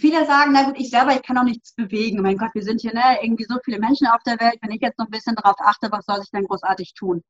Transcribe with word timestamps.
viele 0.00 0.26
sagen, 0.26 0.52
na 0.52 0.64
gut, 0.64 0.78
ich 0.78 0.90
selber, 0.90 1.14
ich 1.14 1.22
kann 1.22 1.38
auch 1.38 1.44
nichts 1.44 1.74
bewegen. 1.74 2.22
Mein 2.22 2.36
Gott, 2.36 2.50
wir 2.54 2.62
sind 2.62 2.80
hier 2.80 2.94
ne, 2.94 3.18
irgendwie 3.22 3.44
so 3.44 3.56
viele 3.64 3.78
Menschen 3.78 4.06
auf 4.06 4.22
der 4.24 4.40
Welt. 4.40 4.58
Wenn 4.60 4.72
ich 4.72 4.80
jetzt 4.80 4.98
noch 4.98 5.06
ein 5.06 5.10
bisschen 5.10 5.36
darauf 5.36 5.56
achte, 5.60 5.90
was 5.90 6.04
soll 6.06 6.20
ich 6.22 6.30
denn 6.30 6.44
großartig 6.44 6.94
tun? 6.94 7.22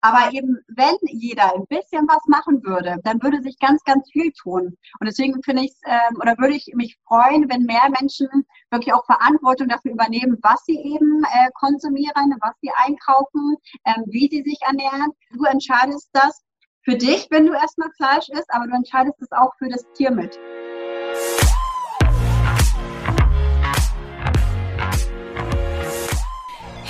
Aber 0.00 0.32
eben, 0.32 0.58
wenn 0.68 0.96
jeder 1.02 1.54
ein 1.54 1.66
bisschen 1.66 2.08
was 2.08 2.24
machen 2.26 2.64
würde, 2.64 2.96
dann 3.04 3.22
würde 3.22 3.42
sich 3.42 3.58
ganz, 3.58 3.82
ganz 3.84 4.10
viel 4.10 4.32
tun. 4.32 4.76
Und 4.98 5.06
deswegen 5.06 5.42
finde 5.42 5.64
ich 5.64 5.72
ähm, 5.84 6.16
oder 6.16 6.38
würde 6.38 6.54
ich 6.54 6.72
mich 6.74 6.98
freuen, 7.06 7.50
wenn 7.50 7.64
mehr 7.64 7.88
Menschen 8.00 8.28
wirklich 8.70 8.94
auch 8.94 9.04
Verantwortung 9.04 9.68
dafür 9.68 9.92
übernehmen, 9.92 10.38
was 10.42 10.64
sie 10.64 10.78
eben 10.78 11.22
äh, 11.24 11.50
konsumieren, 11.54 12.34
was 12.40 12.54
sie 12.62 12.70
einkaufen, 12.74 13.56
ähm, 13.84 14.04
wie 14.06 14.28
sie 14.30 14.42
sich 14.42 14.58
ernähren. 14.62 15.12
Du 15.32 15.44
entscheidest 15.44 16.08
das 16.12 16.42
für 16.82 16.96
dich, 16.96 17.26
wenn 17.30 17.46
du 17.46 17.52
erstmal 17.52 17.90
Fleisch 17.96 18.28
isst, 18.30 18.48
aber 18.48 18.66
du 18.66 18.74
entscheidest 18.74 19.20
es 19.20 19.32
auch 19.32 19.54
für 19.58 19.68
das 19.68 19.84
Tier 19.92 20.10
mit. 20.10 20.38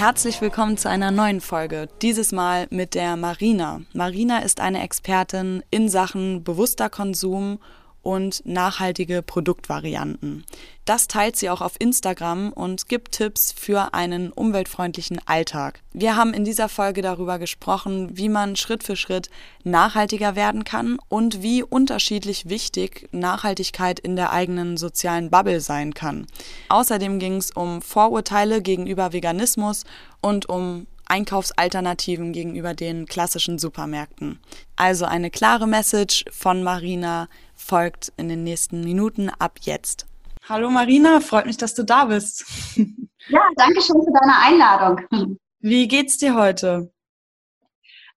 Herzlich 0.00 0.40
willkommen 0.40 0.78
zu 0.78 0.88
einer 0.88 1.10
neuen 1.10 1.42
Folge, 1.42 1.86
dieses 2.00 2.32
Mal 2.32 2.66
mit 2.70 2.94
der 2.94 3.18
Marina. 3.18 3.82
Marina 3.92 4.38
ist 4.38 4.58
eine 4.58 4.82
Expertin 4.82 5.62
in 5.70 5.90
Sachen 5.90 6.42
bewusster 6.42 6.88
Konsum 6.88 7.58
und 8.02 8.44
nachhaltige 8.44 9.22
Produktvarianten. 9.22 10.44
Das 10.84 11.06
teilt 11.06 11.36
sie 11.36 11.50
auch 11.50 11.60
auf 11.60 11.74
Instagram 11.78 12.52
und 12.52 12.88
gibt 12.88 13.12
Tipps 13.12 13.52
für 13.52 13.94
einen 13.94 14.32
umweltfreundlichen 14.32 15.20
Alltag. 15.26 15.80
Wir 15.92 16.16
haben 16.16 16.34
in 16.34 16.44
dieser 16.44 16.68
Folge 16.68 17.02
darüber 17.02 17.38
gesprochen, 17.38 18.16
wie 18.16 18.28
man 18.28 18.56
Schritt 18.56 18.82
für 18.82 18.96
Schritt 18.96 19.30
nachhaltiger 19.62 20.34
werden 20.34 20.64
kann 20.64 20.98
und 21.08 21.42
wie 21.42 21.62
unterschiedlich 21.62 22.48
wichtig 22.48 23.08
Nachhaltigkeit 23.12 24.00
in 24.00 24.16
der 24.16 24.32
eigenen 24.32 24.76
sozialen 24.76 25.30
Bubble 25.30 25.60
sein 25.60 25.94
kann. 25.94 26.26
Außerdem 26.70 27.18
ging 27.18 27.36
es 27.36 27.52
um 27.52 27.82
Vorurteile 27.82 28.62
gegenüber 28.62 29.12
Veganismus 29.12 29.84
und 30.20 30.48
um 30.48 30.86
Einkaufsalternativen 31.10 32.32
gegenüber 32.32 32.74
den 32.74 33.06
klassischen 33.06 33.58
Supermärkten. 33.58 34.38
Also 34.76 35.04
eine 35.04 35.30
klare 35.30 35.66
Message 35.66 36.24
von 36.30 36.62
Marina 36.62 37.28
folgt 37.54 38.12
in 38.16 38.28
den 38.28 38.44
nächsten 38.44 38.82
Minuten 38.82 39.28
ab 39.28 39.58
jetzt. 39.62 40.06
Hallo 40.48 40.70
Marina, 40.70 41.20
freut 41.20 41.46
mich, 41.46 41.56
dass 41.56 41.74
du 41.74 41.84
da 41.84 42.06
bist. 42.06 42.44
Ja, 43.28 43.42
danke 43.56 43.82
schön 43.82 44.02
für 44.02 44.12
deine 44.18 44.34
Einladung. 44.42 45.36
Wie 45.60 45.86
geht's 45.86 46.16
dir 46.16 46.34
heute? 46.34 46.90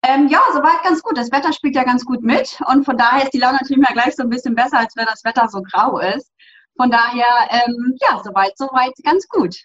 Ähm, 0.02 0.28
ja, 0.28 0.40
soweit 0.54 0.82
ganz 0.84 1.02
gut. 1.04 1.18
Das 1.18 1.32
Wetter 1.32 1.54
spielt 1.54 1.76
ja 1.76 1.84
ganz 1.84 2.06
gut 2.06 2.24
mit 2.24 2.58
und 2.68 2.86
von 2.86 2.98
daher 2.98 3.24
ist 3.24 3.34
die 3.34 3.40
Laune 3.40 3.58
natürlich 3.62 3.82
mal 3.82 3.94
gleich 3.94 4.16
so 4.16 4.24
ein 4.24 4.30
bisschen 4.30 4.56
besser, 4.56 4.80
als 4.80 4.96
wenn 4.96 5.06
das 5.06 5.24
Wetter 5.24 5.48
so 5.50 5.62
grau 5.62 6.00
ist. 6.00 6.32
Von 6.78 6.90
daher, 6.90 7.28
ähm, 7.50 7.96
ja, 8.02 8.22
soweit, 8.24 8.58
soweit 8.58 8.94
ganz 9.04 9.28
gut. 9.28 9.56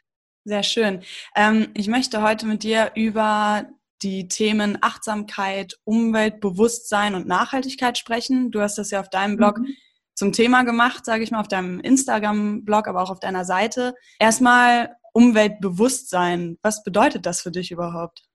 Sehr 0.44 0.62
schön. 0.62 1.03
Ähm, 1.36 1.69
ich 1.75 1.89
möchte 1.89 2.22
heute 2.22 2.47
mit 2.47 2.62
dir 2.62 2.92
über 2.94 3.67
die 4.03 4.28
Themen 4.28 4.78
Achtsamkeit, 4.80 5.78
Umweltbewusstsein 5.84 7.14
und 7.14 7.27
Nachhaltigkeit 7.27 7.98
sprechen. 7.98 8.50
Du 8.50 8.61
hast 8.61 8.78
das 8.78 8.91
ja 8.91 9.00
auf 9.00 9.11
deinem 9.11 9.36
Blog 9.36 9.58
mhm. 9.58 9.75
zum 10.14 10.33
Thema 10.33 10.62
gemacht, 10.62 11.05
sage 11.05 11.25
ich 11.25 11.30
mal, 11.30 11.41
auf 11.41 11.48
deinem 11.48 11.80
Instagram-Blog, 11.80 12.89
aber 12.89 13.03
auch 13.03 13.11
auf 13.11 13.20
deiner 13.20 13.45
Seite. 13.45 13.95
Erstmal 14.19 14.97
Umweltbewusstsein. 15.12 16.58
Was 16.62 16.84
bedeutet 16.84 17.27
das 17.27 17.41
für 17.41 17.50
dich 17.50 17.70
überhaupt? 17.70 18.28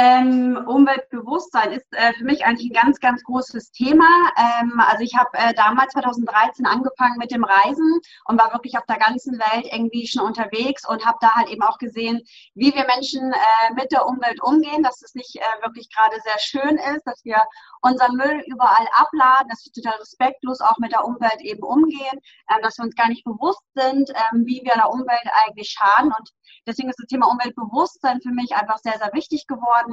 Ähm, 0.00 0.56
Umweltbewusstsein 0.68 1.72
ist 1.72 1.86
äh, 1.90 2.12
für 2.12 2.22
mich 2.22 2.46
eigentlich 2.46 2.70
ein 2.70 2.84
ganz, 2.84 3.00
ganz 3.00 3.20
großes 3.24 3.72
Thema. 3.72 4.06
Ähm, 4.36 4.78
also 4.78 5.02
ich 5.02 5.16
habe 5.16 5.30
äh, 5.32 5.52
damals 5.54 5.92
2013 5.94 6.66
angefangen 6.66 7.18
mit 7.18 7.32
dem 7.32 7.42
Reisen 7.42 7.98
und 8.26 8.38
war 8.40 8.52
wirklich 8.52 8.78
auf 8.78 8.86
der 8.86 8.98
ganzen 8.98 9.40
Welt 9.40 9.66
irgendwie 9.72 10.06
schon 10.06 10.24
unterwegs 10.24 10.88
und 10.88 11.04
habe 11.04 11.18
da 11.20 11.34
halt 11.34 11.48
eben 11.48 11.62
auch 11.62 11.78
gesehen, 11.78 12.22
wie 12.54 12.72
wir 12.72 12.86
Menschen 12.86 13.32
äh, 13.32 13.74
mit 13.74 13.90
der 13.90 14.06
Umwelt 14.06 14.40
umgehen, 14.40 14.84
dass 14.84 15.02
es 15.02 15.16
nicht 15.16 15.34
äh, 15.34 15.62
wirklich 15.62 15.88
gerade 15.92 16.16
sehr 16.22 16.38
schön 16.38 16.76
ist, 16.94 17.02
dass 17.04 17.24
wir 17.24 17.42
unseren 17.82 18.14
Müll 18.14 18.44
überall 18.46 18.86
abladen, 18.92 19.48
dass 19.48 19.64
wir 19.66 19.82
total 19.82 19.98
respektlos 19.98 20.60
auch 20.60 20.78
mit 20.78 20.92
der 20.92 21.04
Umwelt 21.04 21.40
eben 21.40 21.64
umgehen, 21.64 22.20
ähm, 22.48 22.62
dass 22.62 22.78
wir 22.78 22.84
uns 22.84 22.94
gar 22.94 23.08
nicht 23.08 23.24
bewusst 23.24 23.64
sind, 23.74 24.10
ähm, 24.10 24.46
wie 24.46 24.62
wir 24.62 24.74
der 24.74 24.90
Umwelt 24.90 25.28
eigentlich 25.44 25.70
schaden 25.70 26.12
und 26.16 26.30
Deswegen 26.68 26.90
ist 26.90 26.98
das 26.98 27.06
Thema 27.06 27.28
Umweltbewusstsein 27.28 28.20
für 28.20 28.30
mich 28.30 28.54
einfach 28.54 28.76
sehr, 28.76 28.98
sehr 28.98 29.10
wichtig 29.14 29.46
geworden, 29.46 29.87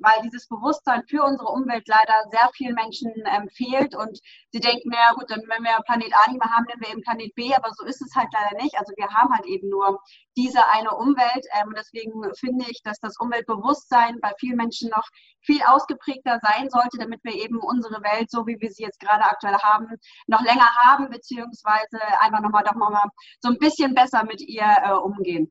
weil 0.00 0.22
dieses 0.22 0.48
Bewusstsein 0.48 1.02
für 1.08 1.22
unsere 1.22 1.50
Umwelt 1.50 1.86
leider 1.88 2.24
sehr 2.30 2.50
vielen 2.54 2.74
Menschen 2.74 3.12
ähm, 3.26 3.48
fehlt 3.48 3.94
und 3.94 4.18
sie 4.52 4.60
denken, 4.60 4.90
naja 4.90 5.12
gut, 5.14 5.30
dann 5.30 5.42
wenn 5.48 5.62
wir 5.62 5.78
Planet 5.86 6.12
A 6.14 6.30
nicht 6.30 6.42
mehr 6.42 6.52
haben, 6.52 6.64
nehmen 6.66 6.80
wir 6.80 6.90
eben 6.90 7.02
Planet 7.02 7.34
B, 7.34 7.54
aber 7.54 7.70
so 7.74 7.84
ist 7.84 8.02
es 8.02 8.14
halt 8.14 8.28
leider 8.32 8.62
nicht. 8.62 8.78
Also 8.78 8.92
wir 8.96 9.08
haben 9.08 9.32
halt 9.32 9.46
eben 9.46 9.68
nur 9.68 10.00
diese 10.36 10.66
eine 10.68 10.90
Umwelt 10.96 11.44
ähm, 11.58 11.68
und 11.68 11.78
deswegen 11.78 12.12
finde 12.34 12.64
ich, 12.68 12.82
dass 12.82 12.98
das 13.00 13.16
Umweltbewusstsein 13.18 14.20
bei 14.20 14.32
vielen 14.38 14.56
Menschen 14.56 14.90
noch 14.90 15.06
viel 15.42 15.62
ausgeprägter 15.62 16.38
sein 16.42 16.68
sollte, 16.70 16.98
damit 16.98 17.20
wir 17.24 17.34
eben 17.34 17.58
unsere 17.60 18.02
Welt, 18.02 18.30
so 18.30 18.46
wie 18.46 18.60
wir 18.60 18.70
sie 18.70 18.82
jetzt 18.82 19.00
gerade 19.00 19.24
aktuell 19.24 19.56
haben, 19.62 19.88
noch 20.26 20.42
länger 20.42 20.68
haben, 20.84 21.10
beziehungsweise 21.10 22.00
einfach 22.20 22.40
nochmal 22.40 22.64
doch 22.64 22.74
mal 22.74 23.08
so 23.40 23.50
ein 23.50 23.58
bisschen 23.58 23.94
besser 23.94 24.24
mit 24.24 24.40
ihr 24.40 24.66
äh, 24.84 24.92
umgehen. 24.92 25.50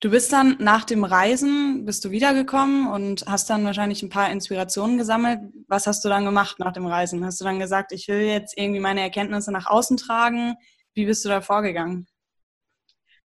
Du 0.00 0.10
bist 0.10 0.32
dann 0.32 0.56
nach 0.58 0.84
dem 0.84 1.04
Reisen, 1.04 1.84
bist 1.84 2.04
du 2.04 2.10
wiedergekommen 2.10 2.88
und 2.88 3.24
hast 3.26 3.48
dann 3.48 3.64
wahrscheinlich 3.64 4.02
ein 4.02 4.10
paar 4.10 4.30
Inspirationen 4.30 4.98
gesammelt. 4.98 5.40
Was 5.68 5.86
hast 5.86 6.04
du 6.04 6.08
dann 6.08 6.24
gemacht 6.24 6.58
nach 6.58 6.72
dem 6.72 6.86
Reisen? 6.86 7.24
Hast 7.24 7.40
du 7.40 7.44
dann 7.44 7.58
gesagt, 7.58 7.92
ich 7.92 8.08
will 8.08 8.22
jetzt 8.22 8.58
irgendwie 8.58 8.80
meine 8.80 9.00
Erkenntnisse 9.00 9.52
nach 9.52 9.66
außen 9.66 9.96
tragen? 9.96 10.56
Wie 10.94 11.06
bist 11.06 11.24
du 11.24 11.28
da 11.28 11.40
vorgegangen? 11.40 12.06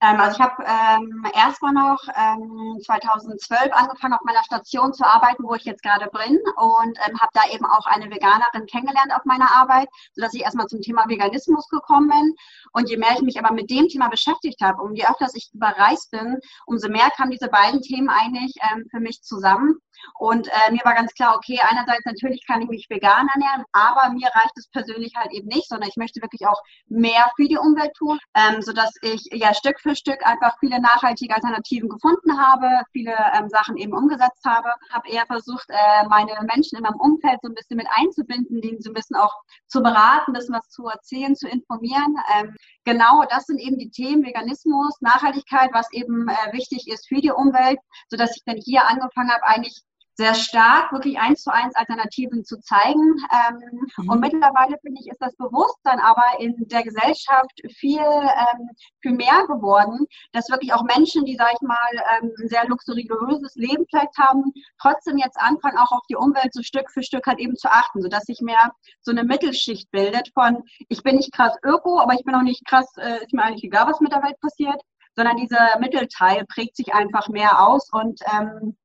Ähm, 0.02 0.20
also 0.20 0.36
ich 0.36 0.40
habe 0.42 0.62
ähm, 0.62 1.24
erstmal 1.34 1.72
noch 1.72 1.98
ähm, 2.14 2.78
2012 2.84 3.72
angefangen, 3.72 4.12
auf 4.12 4.20
meiner 4.24 4.44
Station 4.44 4.92
zu 4.92 5.04
arbeiten, 5.06 5.42
wo 5.44 5.54
ich 5.54 5.64
jetzt 5.64 5.82
gerade 5.82 6.10
bin 6.10 6.38
und 6.56 6.98
ähm, 7.08 7.18
habe 7.18 7.30
da 7.32 7.42
eben 7.50 7.64
auch 7.64 7.86
eine 7.86 8.10
Veganerin 8.10 8.66
kennengelernt 8.66 9.12
auf 9.14 9.24
meiner 9.24 9.50
Arbeit, 9.54 9.88
sodass 10.14 10.34
ich 10.34 10.42
erstmal 10.42 10.66
zum 10.66 10.82
Thema 10.82 11.08
Veganismus 11.08 11.68
gekommen 11.68 12.08
bin. 12.08 12.34
Und 12.72 12.90
je 12.90 12.98
mehr 12.98 13.12
ich 13.14 13.22
mich 13.22 13.38
aber 13.38 13.54
mit 13.54 13.70
dem 13.70 13.88
Thema 13.88 14.08
beschäftigt 14.08 14.60
habe 14.60 14.82
und 14.82 14.96
je 14.96 15.06
öfter 15.06 15.26
ich 15.34 15.50
überreist 15.54 16.10
bin, 16.10 16.38
umso 16.66 16.88
mehr 16.88 17.10
kamen 17.16 17.30
diese 17.30 17.48
beiden 17.48 17.80
Themen 17.80 18.10
eigentlich 18.10 18.54
ähm, 18.70 18.84
für 18.90 19.00
mich 19.00 19.22
zusammen. 19.22 19.80
Und 20.18 20.48
äh, 20.48 20.72
mir 20.72 20.84
war 20.84 20.94
ganz 20.94 21.12
klar, 21.14 21.36
okay, 21.36 21.58
einerseits 21.68 22.04
natürlich 22.04 22.44
kann 22.46 22.62
ich 22.62 22.68
mich 22.68 22.86
vegan 22.88 23.28
ernähren, 23.34 23.64
aber 23.72 24.10
mir 24.10 24.28
reicht 24.34 24.56
es 24.56 24.68
persönlich 24.68 25.14
halt 25.16 25.32
eben 25.32 25.48
nicht, 25.48 25.68
sondern 25.68 25.88
ich 25.88 25.96
möchte 25.96 26.22
wirklich 26.22 26.46
auch 26.46 26.60
mehr 26.88 27.30
für 27.36 27.48
die 27.48 27.58
Umwelt 27.58 27.92
tun, 27.94 28.18
ähm, 28.34 28.62
sodass 28.62 28.92
ich 29.02 29.24
ja 29.32 29.54
Stück 29.54 29.80
für 29.80 29.94
Stück 29.94 30.24
einfach 30.26 30.56
viele 30.60 30.80
nachhaltige 30.80 31.34
Alternativen 31.34 31.88
gefunden 31.88 32.38
habe, 32.38 32.82
viele 32.92 33.14
ähm, 33.34 33.48
Sachen 33.48 33.76
eben 33.76 33.92
umgesetzt 33.92 34.44
habe, 34.44 34.70
habe 34.90 35.08
eher 35.08 35.26
versucht, 35.26 35.66
äh, 35.68 36.06
meine 36.08 36.32
Menschen 36.46 36.76
in 36.76 36.82
meinem 36.82 37.00
Umfeld 37.00 37.38
so 37.42 37.48
ein 37.48 37.54
bisschen 37.54 37.76
mit 37.76 37.86
einzubinden, 37.90 38.60
denen 38.60 38.80
so 38.80 38.90
ein 38.90 38.94
bisschen 38.94 39.16
auch 39.16 39.34
zu 39.66 39.82
beraten, 39.82 40.30
ein 40.30 40.34
bisschen 40.34 40.54
was 40.54 40.68
zu 40.68 40.86
erzählen, 40.86 41.34
zu 41.34 41.48
informieren. 41.48 42.16
Ähm, 42.34 42.54
genau 42.84 43.24
das 43.28 43.44
sind 43.44 43.58
eben 43.58 43.78
die 43.78 43.90
Themen 43.90 44.24
Veganismus, 44.24 45.00
Nachhaltigkeit, 45.00 45.70
was 45.72 45.92
eben 45.92 46.28
äh, 46.28 46.52
wichtig 46.52 46.88
ist 46.88 47.08
für 47.08 47.20
die 47.20 47.30
Umwelt, 47.30 47.78
sodass 48.08 48.36
ich 48.36 48.42
dann 48.44 48.56
hier 48.56 48.86
angefangen 48.86 49.30
habe, 49.30 49.44
eigentlich 49.44 49.82
sehr 50.16 50.34
stark, 50.34 50.92
wirklich 50.92 51.18
eins 51.18 51.42
zu 51.42 51.52
eins 51.52 51.74
Alternativen 51.74 52.44
zu 52.44 52.58
zeigen. 52.60 53.16
Ähm, 53.32 53.88
mhm. 53.98 54.08
Und 54.08 54.20
mittlerweile, 54.20 54.78
finde 54.80 55.00
ich, 55.00 55.10
ist 55.10 55.20
das 55.20 55.36
Bewusstsein 55.36 56.00
aber 56.00 56.24
in 56.40 56.54
der 56.68 56.82
Gesellschaft 56.82 57.60
viel, 57.76 58.00
ähm, 58.00 58.70
viel 59.02 59.12
mehr 59.12 59.46
geworden, 59.46 60.06
dass 60.32 60.48
wirklich 60.48 60.72
auch 60.72 60.84
Menschen, 60.84 61.24
die, 61.26 61.36
sage 61.36 61.52
ich 61.54 61.60
mal, 61.60 61.76
ähm, 62.22 62.32
ein 62.40 62.48
sehr 62.48 62.66
luxuriöses 62.66 63.54
Leben 63.56 63.84
vielleicht 63.90 64.16
haben, 64.18 64.52
trotzdem 64.80 65.18
jetzt 65.18 65.38
anfangen, 65.38 65.76
auch 65.76 65.92
auf 65.92 66.02
die 66.08 66.16
Umwelt 66.16 66.52
so 66.52 66.62
Stück 66.62 66.90
für 66.90 67.02
Stück 67.02 67.26
halt 67.26 67.38
eben 67.38 67.56
zu 67.56 67.70
achten, 67.70 68.00
sodass 68.00 68.24
sich 68.24 68.40
mehr 68.40 68.72
so 69.02 69.10
eine 69.10 69.24
Mittelschicht 69.24 69.90
bildet 69.90 70.30
von, 70.32 70.62
ich 70.88 71.02
bin 71.02 71.16
nicht 71.16 71.32
krass 71.32 71.54
öko, 71.62 72.00
aber 72.00 72.14
ich 72.14 72.24
bin 72.24 72.34
auch 72.34 72.42
nicht 72.42 72.64
krass, 72.66 72.90
äh, 72.96 73.22
ist 73.22 73.34
mir 73.34 73.42
eigentlich 73.42 73.64
egal, 73.64 73.86
was 73.86 74.00
mit 74.00 74.12
der 74.12 74.22
Welt 74.22 74.40
passiert, 74.40 74.80
sondern 75.14 75.36
dieser 75.36 75.78
Mittelteil 75.78 76.44
prägt 76.46 76.76
sich 76.76 76.94
einfach 76.94 77.28
mehr 77.28 77.66
aus 77.66 77.90
und 77.92 78.20
ähm, 78.32 78.76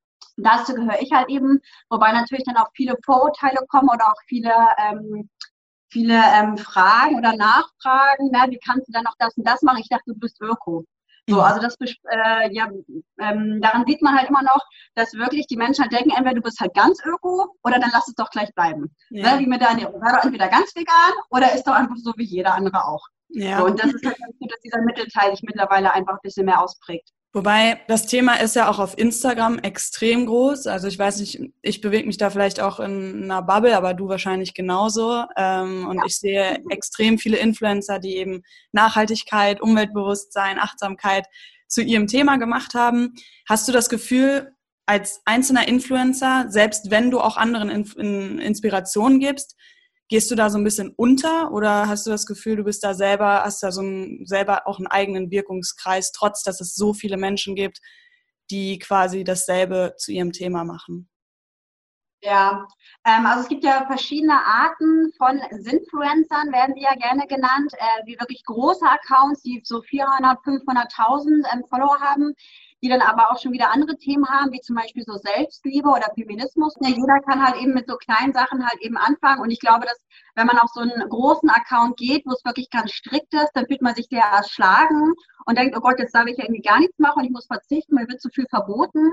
dazu 0.45 0.73
gehöre 0.73 1.01
ich 1.01 1.11
halt 1.11 1.29
eben, 1.29 1.59
wobei 1.89 2.11
natürlich 2.11 2.45
dann 2.45 2.57
auch 2.57 2.69
viele 2.73 2.95
Vorurteile 3.05 3.59
kommen 3.67 3.89
oder 3.89 4.07
auch 4.07 4.21
viele, 4.27 4.53
ähm, 4.77 5.29
viele 5.89 6.15
ähm, 6.15 6.57
Fragen 6.57 7.17
oder 7.17 7.35
Nachfragen, 7.35 8.31
ne? 8.31 8.45
wie 8.49 8.59
kannst 8.59 8.88
du 8.88 8.91
dann 8.91 9.03
noch 9.03 9.15
das 9.19 9.35
und 9.38 9.47
das 9.47 9.61
machen? 9.61 9.79
Ich 9.79 9.89
dachte, 9.89 10.13
du 10.13 10.15
bist 10.15 10.41
Öko. 10.41 10.85
So, 11.29 11.35
mhm. 11.35 11.41
also 11.41 11.61
das, 11.61 11.75
äh, 11.79 12.53
ja, 12.53 12.67
ähm, 13.19 13.61
daran 13.61 13.85
sieht 13.85 14.01
man 14.01 14.17
halt 14.17 14.29
immer 14.29 14.41
noch, 14.41 14.59
dass 14.95 15.13
wirklich 15.13 15.47
die 15.47 15.55
Menschen 15.55 15.83
halt 15.83 15.93
denken, 15.93 16.11
entweder 16.11 16.35
du 16.35 16.41
bist 16.41 16.59
halt 16.59 16.73
ganz 16.73 16.99
öko 17.05 17.55
oder 17.63 17.79
dann 17.79 17.91
lass 17.93 18.07
es 18.07 18.15
doch 18.15 18.29
gleich 18.31 18.53
bleiben. 18.53 18.95
Ja. 19.09 19.35
Ne? 19.35 19.39
Wie 19.39 19.47
mit 19.47 19.61
der 19.61 19.69
Ernährung. 19.69 20.01
Sei 20.01 20.11
doch 20.11 20.23
entweder 20.23 20.47
ganz 20.47 20.75
vegan 20.75 21.13
oder 21.29 21.53
ist 21.53 21.63
doch 21.63 21.73
einfach 21.73 21.95
so 21.97 22.13
wie 22.17 22.25
jeder 22.25 22.55
andere 22.55 22.85
auch. 22.85 23.05
Ja. 23.29 23.59
So, 23.59 23.65
und 23.65 23.81
das 23.81 23.93
ist 23.93 24.05
halt 24.05 24.17
ganz 24.17 24.38
gut, 24.39 24.51
dass 24.51 24.59
dieser 24.61 24.81
Mittelteil 24.81 25.31
sich 25.31 25.43
mittlerweile 25.43 25.93
einfach 25.93 26.13
ein 26.13 26.23
bisschen 26.23 26.45
mehr 26.45 26.61
ausprägt. 26.61 27.09
Wobei 27.33 27.79
das 27.87 28.07
Thema 28.07 28.35
ist 28.41 28.57
ja 28.57 28.69
auch 28.69 28.79
auf 28.79 28.97
Instagram 28.97 29.59
extrem 29.59 30.25
groß. 30.25 30.67
Also 30.67 30.87
ich 30.87 30.99
weiß 30.99 31.21
nicht, 31.21 31.39
ich 31.61 31.79
bewege 31.79 32.05
mich 32.05 32.17
da 32.17 32.29
vielleicht 32.29 32.59
auch 32.59 32.81
in 32.81 33.23
einer 33.23 33.41
Bubble, 33.41 33.75
aber 33.77 33.93
du 33.93 34.09
wahrscheinlich 34.09 34.53
genauso. 34.53 35.23
Ähm, 35.37 35.87
und 35.87 35.97
ja. 35.97 36.03
ich 36.05 36.17
sehe 36.17 36.61
extrem 36.69 37.17
viele 37.17 37.37
Influencer, 37.37 37.99
die 37.99 38.17
eben 38.17 38.43
Nachhaltigkeit, 38.73 39.61
Umweltbewusstsein, 39.61 40.59
Achtsamkeit 40.59 41.25
zu 41.67 41.81
ihrem 41.81 42.07
Thema 42.07 42.35
gemacht 42.35 42.73
haben. 42.73 43.13
Hast 43.47 43.65
du 43.65 43.71
das 43.71 43.87
Gefühl, 43.87 44.51
als 44.85 45.21
einzelner 45.23 45.69
Influencer, 45.69 46.47
selbst 46.49 46.91
wenn 46.91 47.11
du 47.11 47.21
auch 47.21 47.37
anderen 47.37 47.69
Inspirationen 47.69 49.21
gibst, 49.21 49.55
Gehst 50.11 50.29
du 50.29 50.35
da 50.35 50.49
so 50.49 50.57
ein 50.57 50.65
bisschen 50.65 50.93
unter 50.97 51.53
oder 51.53 51.87
hast 51.87 52.05
du 52.05 52.09
das 52.09 52.25
Gefühl, 52.25 52.57
du 52.57 52.65
bist 52.65 52.83
da 52.83 52.93
selber, 52.93 53.43
hast 53.45 53.63
da 53.63 53.71
so 53.71 53.81
ein, 53.81 54.25
selber 54.25 54.67
auch 54.67 54.77
einen 54.77 54.87
eigenen 54.87 55.31
Wirkungskreis, 55.31 56.11
trotz 56.11 56.43
dass 56.43 56.59
es 56.59 56.75
so 56.75 56.93
viele 56.93 57.15
Menschen 57.15 57.55
gibt, 57.55 57.79
die 58.49 58.77
quasi 58.77 59.23
dasselbe 59.23 59.93
zu 59.97 60.11
ihrem 60.11 60.33
Thema 60.33 60.65
machen? 60.65 61.09
Ja, 62.21 62.67
ähm, 63.07 63.25
also 63.25 63.43
es 63.43 63.47
gibt 63.47 63.63
ja 63.63 63.85
verschiedene 63.87 64.45
Arten 64.45 65.13
von 65.17 65.39
Sinfluencern, 65.49 66.51
werden 66.51 66.75
die 66.75 66.83
ja 66.83 66.93
gerne 66.95 67.25
genannt, 67.27 67.71
äh, 67.77 68.05
wie 68.05 68.19
wirklich 68.19 68.43
große 68.43 68.85
Accounts, 68.85 69.43
die 69.43 69.61
so 69.63 69.81
400, 69.81 70.39
500.000 70.39 71.45
ähm, 71.53 71.63
Follower 71.69 72.01
haben 72.01 72.35
die 72.81 72.89
dann 72.89 73.01
aber 73.01 73.31
auch 73.31 73.39
schon 73.39 73.51
wieder 73.51 73.71
andere 73.71 73.95
Themen 73.97 74.27
haben, 74.27 74.51
wie 74.51 74.61
zum 74.61 74.75
Beispiel 74.75 75.03
so 75.03 75.15
Selbstliebe 75.17 75.87
oder 75.87 76.11
Feminismus. 76.15 76.75
Ja, 76.81 76.89
jeder 76.89 77.19
kann 77.21 77.45
halt 77.45 77.61
eben 77.61 77.73
mit 77.73 77.87
so 77.87 77.95
kleinen 77.95 78.33
Sachen 78.33 78.65
halt 78.65 78.81
eben 78.81 78.97
anfangen. 78.97 79.41
Und 79.41 79.51
ich 79.51 79.59
glaube, 79.59 79.85
dass 79.85 79.99
wenn 80.35 80.47
man 80.47 80.57
auf 80.57 80.69
so 80.73 80.81
einen 80.81 81.07
großen 81.09 81.49
Account 81.49 81.97
geht, 81.97 82.25
wo 82.25 82.31
es 82.31 82.43
wirklich 82.43 82.69
ganz 82.69 82.91
strikt 82.91 83.33
ist, 83.33 83.51
dann 83.53 83.67
fühlt 83.67 83.81
man 83.81 83.95
sich 83.95 84.07
sehr 84.09 84.23
erschlagen 84.23 85.13
und 85.45 85.57
denkt, 85.57 85.75
oh 85.77 85.81
Gott, 85.81 85.99
jetzt 85.99 86.15
darf 86.15 86.25
ich 86.25 86.37
ja 86.37 86.45
irgendwie 86.45 86.61
gar 86.61 86.79
nichts 86.79 86.97
machen 86.97 87.19
und 87.19 87.25
ich 87.25 87.31
muss 87.31 87.45
verzichten, 87.45 87.95
mir 87.95 88.07
wird 88.07 88.21
zu 88.21 88.29
viel 88.29 88.47
verboten. 88.49 89.11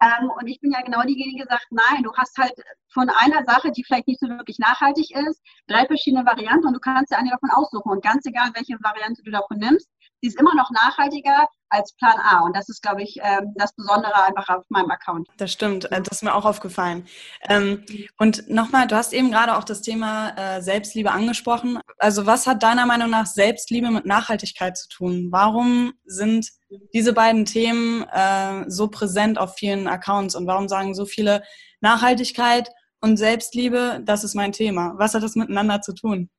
Ähm, 0.00 0.30
und 0.30 0.46
ich 0.46 0.60
bin 0.60 0.70
ja 0.70 0.80
genau 0.82 1.02
diejenige, 1.02 1.42
die 1.42 1.48
sagt, 1.48 1.66
nein, 1.70 2.04
du 2.04 2.12
hast 2.14 2.36
halt 2.38 2.54
von 2.88 3.10
einer 3.10 3.42
Sache, 3.44 3.72
die 3.72 3.82
vielleicht 3.82 4.06
nicht 4.06 4.20
so 4.20 4.28
wirklich 4.28 4.58
nachhaltig 4.60 5.10
ist, 5.10 5.42
drei 5.66 5.86
verschiedene 5.86 6.24
Varianten 6.24 6.68
und 6.68 6.74
du 6.74 6.78
kannst 6.78 7.10
dir 7.10 7.18
eine 7.18 7.30
davon 7.30 7.50
aussuchen. 7.50 7.90
Und 7.90 8.04
ganz 8.04 8.24
egal, 8.26 8.50
welche 8.54 8.78
Variante 8.80 9.22
du 9.24 9.32
davon 9.32 9.58
nimmst, 9.58 9.88
die 10.22 10.28
ist 10.28 10.38
immer 10.38 10.54
noch 10.54 10.70
nachhaltiger 10.70 11.48
als 11.70 11.94
Plan 11.94 12.16
A. 12.18 12.40
Und 12.40 12.56
das 12.56 12.68
ist, 12.68 12.82
glaube 12.82 13.02
ich, 13.02 13.16
ähm, 13.22 13.54
das 13.56 13.74
Besondere 13.74 14.24
einfach 14.24 14.48
auf 14.48 14.64
meinem 14.68 14.90
Account. 14.90 15.28
Das 15.36 15.52
stimmt, 15.52 15.90
äh, 15.92 16.00
das 16.00 16.18
ist 16.18 16.22
mir 16.22 16.34
auch 16.34 16.44
aufgefallen. 16.44 17.06
Ähm, 17.48 17.84
und 18.18 18.48
nochmal, 18.48 18.86
du 18.86 18.96
hast 18.96 19.12
eben 19.12 19.30
gerade 19.30 19.56
auch 19.56 19.64
das 19.64 19.82
Thema 19.82 20.30
äh, 20.36 20.62
Selbstliebe 20.62 21.10
angesprochen. 21.10 21.78
Also 21.98 22.26
was 22.26 22.46
hat 22.46 22.62
deiner 22.62 22.86
Meinung 22.86 23.10
nach 23.10 23.26
Selbstliebe 23.26 23.90
mit 23.90 24.06
Nachhaltigkeit 24.06 24.76
zu 24.76 24.88
tun? 24.88 25.28
Warum 25.30 25.92
sind 26.04 26.48
diese 26.92 27.12
beiden 27.12 27.44
Themen 27.44 28.04
äh, 28.10 28.64
so 28.68 28.88
präsent 28.88 29.38
auf 29.38 29.54
vielen 29.56 29.86
Accounts 29.86 30.34
und 30.34 30.46
warum 30.46 30.68
sagen 30.68 30.94
so 30.94 31.06
viele 31.06 31.42
Nachhaltigkeit 31.80 32.70
und 33.00 33.16
Selbstliebe, 33.16 34.00
das 34.04 34.24
ist 34.24 34.34
mein 34.34 34.52
Thema? 34.52 34.94
Was 34.96 35.14
hat 35.14 35.22
das 35.22 35.36
miteinander 35.36 35.80
zu 35.80 35.94
tun? 35.94 36.30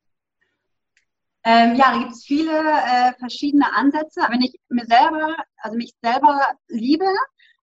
Ähm, 1.49 1.73
ja, 1.77 1.93
da 1.93 1.97
gibt 1.97 2.11
es 2.11 2.25
viele 2.25 2.51
äh, 2.51 3.11
verschiedene 3.17 3.73
Ansätze. 3.73 4.21
Wenn 4.29 4.43
ich 4.43 4.53
mir 4.69 4.85
selber, 4.85 5.35
also 5.57 5.77
mich 5.77 5.93
selber 5.99 6.39
liebe, 6.67 7.05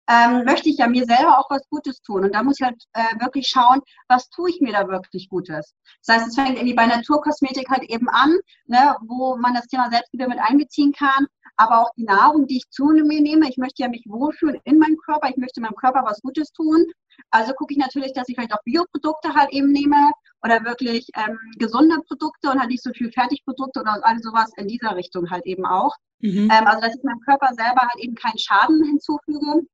ähm, 0.10 0.44
möchte 0.46 0.70
ich 0.70 0.78
ja 0.78 0.88
mir 0.88 1.06
selber 1.06 1.40
auch 1.40 1.50
was 1.50 1.68
Gutes 1.70 2.02
tun. 2.02 2.24
Und 2.24 2.36
da 2.36 2.44
muss 2.44 2.60
ich 2.60 2.66
halt 2.66 2.82
äh, 2.94 3.20
wirklich 3.20 3.48
schauen, 3.48 3.82
was 4.08 4.30
tue 4.30 4.50
ich 4.50 4.62
mir 4.62 4.74
da 4.74 4.88
wirklich 4.88 5.30
Gutes. 5.30 5.76
Das 6.06 6.16
heißt, 6.16 6.28
es 6.28 6.36
fängt 6.36 6.58
irgendwie 6.58 6.74
bei 6.74 6.86
Naturkosmetik 6.86 7.70
halt 7.70 7.84
eben 7.90 8.10
an, 8.10 8.38
ne, 8.66 8.96
wo 9.02 9.38
man 9.38 9.54
das 9.54 9.68
Thema 9.68 9.90
Selbstliebe 9.90 10.28
mit 10.28 10.40
einbeziehen 10.40 10.92
kann. 10.92 11.28
Aber 11.56 11.82
auch 11.82 11.92
die 11.96 12.04
Nahrung, 12.04 12.48
die 12.48 12.58
ich 12.58 12.70
zu 12.70 12.86
mir 12.86 13.22
nehme, 13.22 13.48
ich 13.48 13.58
möchte 13.58 13.84
ja 13.84 13.90
mich 13.90 14.04
wohlfühlen 14.08 14.60
in 14.64 14.80
meinem 14.80 14.98
Körper, 14.98 15.30
ich 15.30 15.38
möchte 15.38 15.62
meinem 15.62 15.76
Körper 15.76 16.04
was 16.04 16.22
Gutes 16.22 16.52
tun. 16.52 16.86
Also 17.30 17.54
gucke 17.54 17.74
ich 17.74 17.80
natürlich, 17.80 18.14
dass 18.14 18.28
ich 18.28 18.36
vielleicht 18.36 18.54
auch 18.54 18.64
Bioprodukte 18.64 19.36
halt 19.36 19.52
eben 19.52 19.72
nehme 19.72 20.12
oder 20.44 20.64
wirklich 20.66 21.08
ähm, 21.16 21.38
gesunde 21.58 21.98
Produkte 22.08 22.50
und 22.50 22.60
halt 22.60 22.70
nicht 22.70 22.84
so 22.84 22.92
viel 22.92 23.12
Fertigprodukte 23.12 23.82
oder 23.82 24.00
all 24.02 24.20
sowas 24.20 24.52
in 24.58 24.68
dieser 24.68 24.96
Richtung 24.96 25.30
halt 25.30 25.46
eben 25.46 25.66
auch. 25.66 25.96
Mhm. 26.20 26.50
Ähm, 26.52 26.68
also 26.68 26.82
dass 26.82 26.96
ich 26.96 27.04
meinem 27.04 27.20
Körper 27.22 27.50
selber 27.54 27.82
halt 27.82 28.00
eben 28.04 28.16
keinen 28.16 28.40
Schaden 28.40 28.84
hinzufüge. 28.84 29.68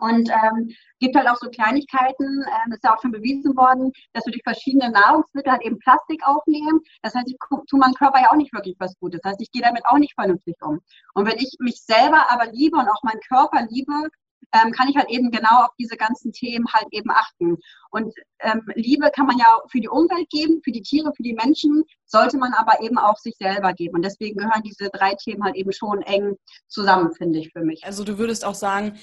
Und 0.00 0.30
ähm, 0.30 0.70
gibt 1.00 1.16
halt 1.16 1.28
auch 1.28 1.36
so 1.36 1.50
Kleinigkeiten, 1.50 2.42
äh, 2.42 2.68
das 2.68 2.76
ist 2.76 2.84
ja 2.84 2.94
auch 2.94 3.02
schon 3.02 3.12
bewiesen 3.12 3.56
worden, 3.56 3.92
dass 4.12 4.24
durch 4.24 4.40
verschiedene 4.42 4.90
Nahrungsmittel 4.90 5.52
halt 5.52 5.62
eben 5.62 5.78
Plastik 5.78 6.26
aufnehmen. 6.26 6.80
Das 7.02 7.14
heißt, 7.14 7.28
ich 7.28 7.36
tue 7.68 7.78
meinem 7.78 7.94
Körper 7.94 8.20
ja 8.20 8.30
auch 8.30 8.36
nicht 8.36 8.52
wirklich 8.52 8.76
was 8.78 8.98
Gutes. 8.98 9.20
Das 9.22 9.32
heißt, 9.32 9.42
ich 9.42 9.50
gehe 9.50 9.62
damit 9.62 9.84
auch 9.84 9.98
nicht 9.98 10.14
vernünftig 10.14 10.56
um. 10.62 10.80
Und 11.14 11.26
wenn 11.26 11.38
ich 11.38 11.56
mich 11.58 11.82
selber 11.82 12.30
aber 12.30 12.50
liebe 12.52 12.76
und 12.76 12.88
auch 12.88 13.02
meinen 13.02 13.20
Körper 13.20 13.66
liebe, 13.68 14.08
ähm, 14.52 14.72
kann 14.72 14.88
ich 14.88 14.96
halt 14.96 15.08
eben 15.08 15.30
genau 15.30 15.64
auf 15.64 15.74
diese 15.78 15.96
ganzen 15.96 16.32
Themen 16.32 16.66
halt 16.72 16.86
eben 16.90 17.10
achten. 17.10 17.56
Und 17.90 18.14
ähm, 18.40 18.62
Liebe 18.74 19.10
kann 19.10 19.26
man 19.26 19.38
ja 19.38 19.60
für 19.70 19.80
die 19.80 19.88
Umwelt 19.88 20.28
geben, 20.30 20.60
für 20.62 20.72
die 20.72 20.82
Tiere, 20.82 21.12
für 21.16 21.22
die 21.22 21.34
Menschen, 21.34 21.84
sollte 22.04 22.36
man 22.38 22.52
aber 22.52 22.82
eben 22.82 22.98
auch 22.98 23.16
sich 23.16 23.34
selber 23.38 23.72
geben. 23.72 23.96
Und 23.96 24.04
deswegen 24.04 24.36
gehören 24.36 24.62
diese 24.62 24.90
drei 24.90 25.14
Themen 25.14 25.44
halt 25.44 25.56
eben 25.56 25.72
schon 25.72 26.02
eng 26.02 26.36
zusammen, 26.68 27.12
finde 27.14 27.38
ich 27.38 27.50
für 27.52 27.64
mich. 27.64 27.84
Also 27.84 28.04
du 28.04 28.18
würdest 28.18 28.44
auch 28.44 28.54
sagen, 28.54 28.98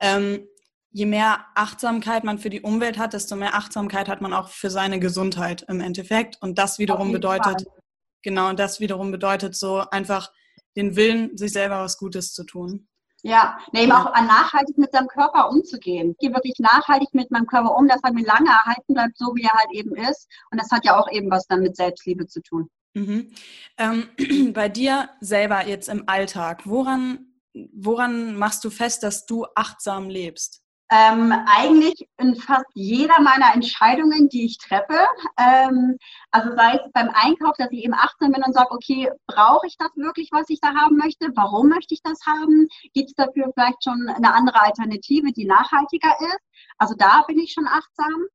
ähm, 0.00 0.46
je 0.90 1.06
mehr 1.06 1.44
Achtsamkeit 1.54 2.24
man 2.24 2.38
für 2.38 2.50
die 2.50 2.62
Umwelt 2.62 2.98
hat, 2.98 3.12
desto 3.12 3.36
mehr 3.36 3.54
Achtsamkeit 3.54 4.08
hat 4.08 4.22
man 4.22 4.32
auch 4.32 4.48
für 4.48 4.70
seine 4.70 4.98
Gesundheit 4.98 5.64
im 5.68 5.80
Endeffekt. 5.80 6.38
Und 6.40 6.58
das 6.58 6.78
wiederum 6.78 7.12
bedeutet, 7.12 7.62
Fall. 7.62 7.82
genau, 8.22 8.52
das 8.54 8.80
wiederum 8.80 9.10
bedeutet 9.10 9.54
so 9.54 9.80
einfach 9.90 10.30
den 10.76 10.96
Willen, 10.96 11.36
sich 11.36 11.52
selber 11.52 11.80
was 11.80 11.98
Gutes 11.98 12.32
zu 12.32 12.44
tun. 12.44 12.88
Ja, 13.22 13.58
nee, 13.72 13.82
eben 13.82 13.92
auch 13.92 14.12
nachhaltig 14.14 14.78
mit 14.78 14.92
seinem 14.92 15.08
Körper 15.08 15.50
umzugehen. 15.50 16.12
Ich 16.12 16.18
gehe 16.18 16.32
wirklich 16.32 16.58
nachhaltig 16.58 17.12
mit 17.12 17.30
meinem 17.30 17.46
Körper 17.46 17.74
um, 17.74 17.88
dass 17.88 18.00
er 18.04 18.12
mir 18.12 18.24
lange 18.24 18.50
erhalten 18.50 18.94
bleibt, 18.94 19.18
so 19.18 19.34
wie 19.34 19.42
er 19.42 19.52
halt 19.52 19.72
eben 19.72 19.96
ist. 19.96 20.28
Und 20.50 20.60
das 20.60 20.70
hat 20.70 20.84
ja 20.84 20.98
auch 20.98 21.10
eben 21.10 21.30
was 21.30 21.46
dann 21.46 21.60
mit 21.60 21.76
Selbstliebe 21.76 22.26
zu 22.26 22.40
tun. 22.40 22.70
Mhm. 22.94 23.32
Ähm, 23.78 24.08
bei 24.54 24.68
dir 24.68 25.10
selber 25.20 25.66
jetzt 25.66 25.88
im 25.88 26.04
Alltag, 26.06 26.62
woran, 26.66 27.35
woran 27.72 28.36
machst 28.36 28.64
du 28.64 28.70
fest, 28.70 29.02
dass 29.02 29.26
du 29.26 29.46
achtsam 29.54 30.08
lebst? 30.08 30.62
Ähm, 30.88 31.32
eigentlich 31.46 32.08
in 32.16 32.36
fast 32.36 32.66
jeder 32.74 33.20
meiner 33.20 33.52
Entscheidungen, 33.54 34.28
die 34.28 34.46
ich 34.46 34.58
treffe. 34.58 35.08
Ähm, 35.36 35.96
also 36.30 36.54
sei 36.54 36.74
es 36.76 36.92
beim 36.92 37.10
Einkauf, 37.12 37.56
dass 37.58 37.72
ich 37.72 37.82
eben 37.82 37.94
achtsam 37.94 38.30
bin 38.30 38.44
und 38.44 38.52
sage, 38.52 38.70
okay, 38.70 39.10
brauche 39.26 39.66
ich 39.66 39.76
das 39.78 39.90
wirklich, 39.96 40.28
was 40.30 40.48
ich 40.48 40.60
da 40.60 40.74
haben 40.74 40.96
möchte? 40.96 41.30
Warum 41.34 41.70
möchte 41.70 41.92
ich 41.94 42.02
das 42.02 42.20
haben? 42.24 42.68
Gibt 42.94 43.08
es 43.08 43.14
dafür 43.16 43.50
vielleicht 43.52 43.82
schon 43.82 44.08
eine 44.08 44.32
andere 44.32 44.62
Alternative, 44.62 45.32
die 45.32 45.46
nachhaltiger 45.46 46.14
ist? 46.20 46.40
Also 46.78 46.94
da 46.96 47.24
bin 47.26 47.40
ich 47.40 47.52
schon 47.52 47.66
achtsam. 47.66 48.26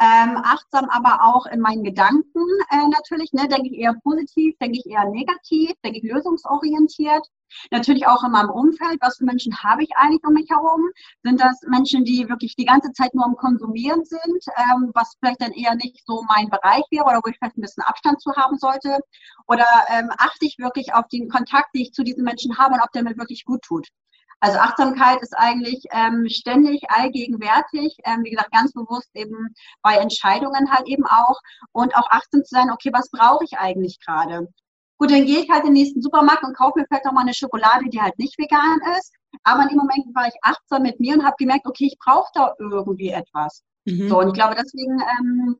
Ähm, 0.00 0.36
achtsam 0.42 0.88
aber 0.90 1.24
auch 1.24 1.46
in 1.46 1.60
meinen 1.60 1.84
Gedanken 1.84 2.44
äh, 2.70 2.88
natürlich. 2.88 3.32
Ne? 3.32 3.46
Denke 3.46 3.68
ich 3.68 3.78
eher 3.78 3.94
positiv, 4.02 4.56
denke 4.58 4.78
ich 4.78 4.86
eher 4.86 5.04
negativ, 5.04 5.74
denke 5.84 5.98
ich 5.98 6.04
lösungsorientiert. 6.04 7.24
Natürlich 7.70 8.06
auch 8.06 8.24
in 8.24 8.32
meinem 8.32 8.50
Umfeld. 8.50 8.98
Was 9.00 9.18
für 9.18 9.24
Menschen 9.24 9.56
habe 9.62 9.82
ich 9.82 9.90
eigentlich 9.96 10.24
um 10.24 10.34
mich 10.34 10.48
herum? 10.50 10.90
Sind 11.22 11.40
das 11.40 11.60
Menschen, 11.66 12.04
die 12.04 12.28
wirklich 12.28 12.56
die 12.56 12.64
ganze 12.64 12.92
Zeit 12.92 13.14
nur 13.14 13.24
am 13.24 13.36
Konsumieren 13.36 14.04
sind, 14.04 14.44
ähm, 14.56 14.90
was 14.94 15.16
vielleicht 15.18 15.40
dann 15.40 15.52
eher 15.52 15.74
nicht 15.76 16.04
so 16.06 16.24
mein 16.28 16.48
Bereich 16.48 16.84
wäre 16.90 17.04
oder 17.04 17.20
wo 17.24 17.30
ich 17.30 17.36
vielleicht 17.38 17.56
ein 17.56 17.62
bisschen 17.62 17.84
Abstand 17.84 18.20
zu 18.20 18.32
haben 18.36 18.58
sollte? 18.58 18.98
Oder 19.46 19.66
ähm, 19.88 20.10
achte 20.18 20.46
ich 20.46 20.58
wirklich 20.58 20.94
auf 20.94 21.08
den 21.08 21.28
Kontakt, 21.28 21.74
den 21.74 21.82
ich 21.82 21.92
zu 21.92 22.02
diesen 22.02 22.24
Menschen 22.24 22.58
habe 22.58 22.74
und 22.74 22.80
ob 22.80 22.92
der 22.92 23.02
mir 23.02 23.16
wirklich 23.16 23.44
gut 23.44 23.62
tut? 23.62 23.88
Also 24.42 24.58
Achtsamkeit 24.58 25.20
ist 25.20 25.36
eigentlich 25.36 25.84
ähm, 25.92 26.26
ständig 26.30 26.90
allgegenwärtig, 26.90 27.98
ähm, 28.04 28.24
wie 28.24 28.30
gesagt, 28.30 28.52
ganz 28.52 28.72
bewusst 28.72 29.10
eben 29.14 29.54
bei 29.82 29.96
Entscheidungen 29.96 30.70
halt 30.70 30.88
eben 30.88 31.04
auch 31.04 31.38
und 31.72 31.94
auch 31.94 32.08
achtsam 32.10 32.42
zu 32.42 32.54
sein, 32.54 32.70
okay, 32.70 32.90
was 32.90 33.10
brauche 33.10 33.44
ich 33.44 33.58
eigentlich 33.58 33.98
gerade? 34.00 34.48
Gut, 35.00 35.10
dann 35.10 35.24
gehe 35.24 35.40
ich 35.40 35.48
halt 35.48 35.64
in 35.64 35.72
den 35.72 35.82
nächsten 35.82 36.02
Supermarkt 36.02 36.44
und 36.44 36.54
kaufe 36.54 36.78
mir 36.78 36.84
vielleicht 36.86 37.06
auch 37.06 37.12
mal 37.12 37.22
eine 37.22 37.32
Schokolade, 37.32 37.88
die 37.88 38.02
halt 38.02 38.18
nicht 38.18 38.38
vegan 38.38 38.80
ist. 38.98 39.14
Aber 39.44 39.62
in 39.62 39.68
dem 39.68 39.78
Moment 39.78 40.14
war 40.14 40.28
ich 40.28 40.34
achtsam 40.42 40.82
mit 40.82 41.00
mir 41.00 41.14
und 41.14 41.24
habe 41.24 41.36
gemerkt, 41.38 41.66
okay, 41.66 41.86
ich 41.86 41.98
brauche 41.98 42.30
da 42.34 42.52
irgendwie 42.58 43.08
etwas. 43.08 43.64
Mhm. 43.86 44.10
So, 44.10 44.18
und 44.18 44.28
ich 44.28 44.34
glaube, 44.34 44.56
deswegen 44.60 45.00
ähm, 45.00 45.56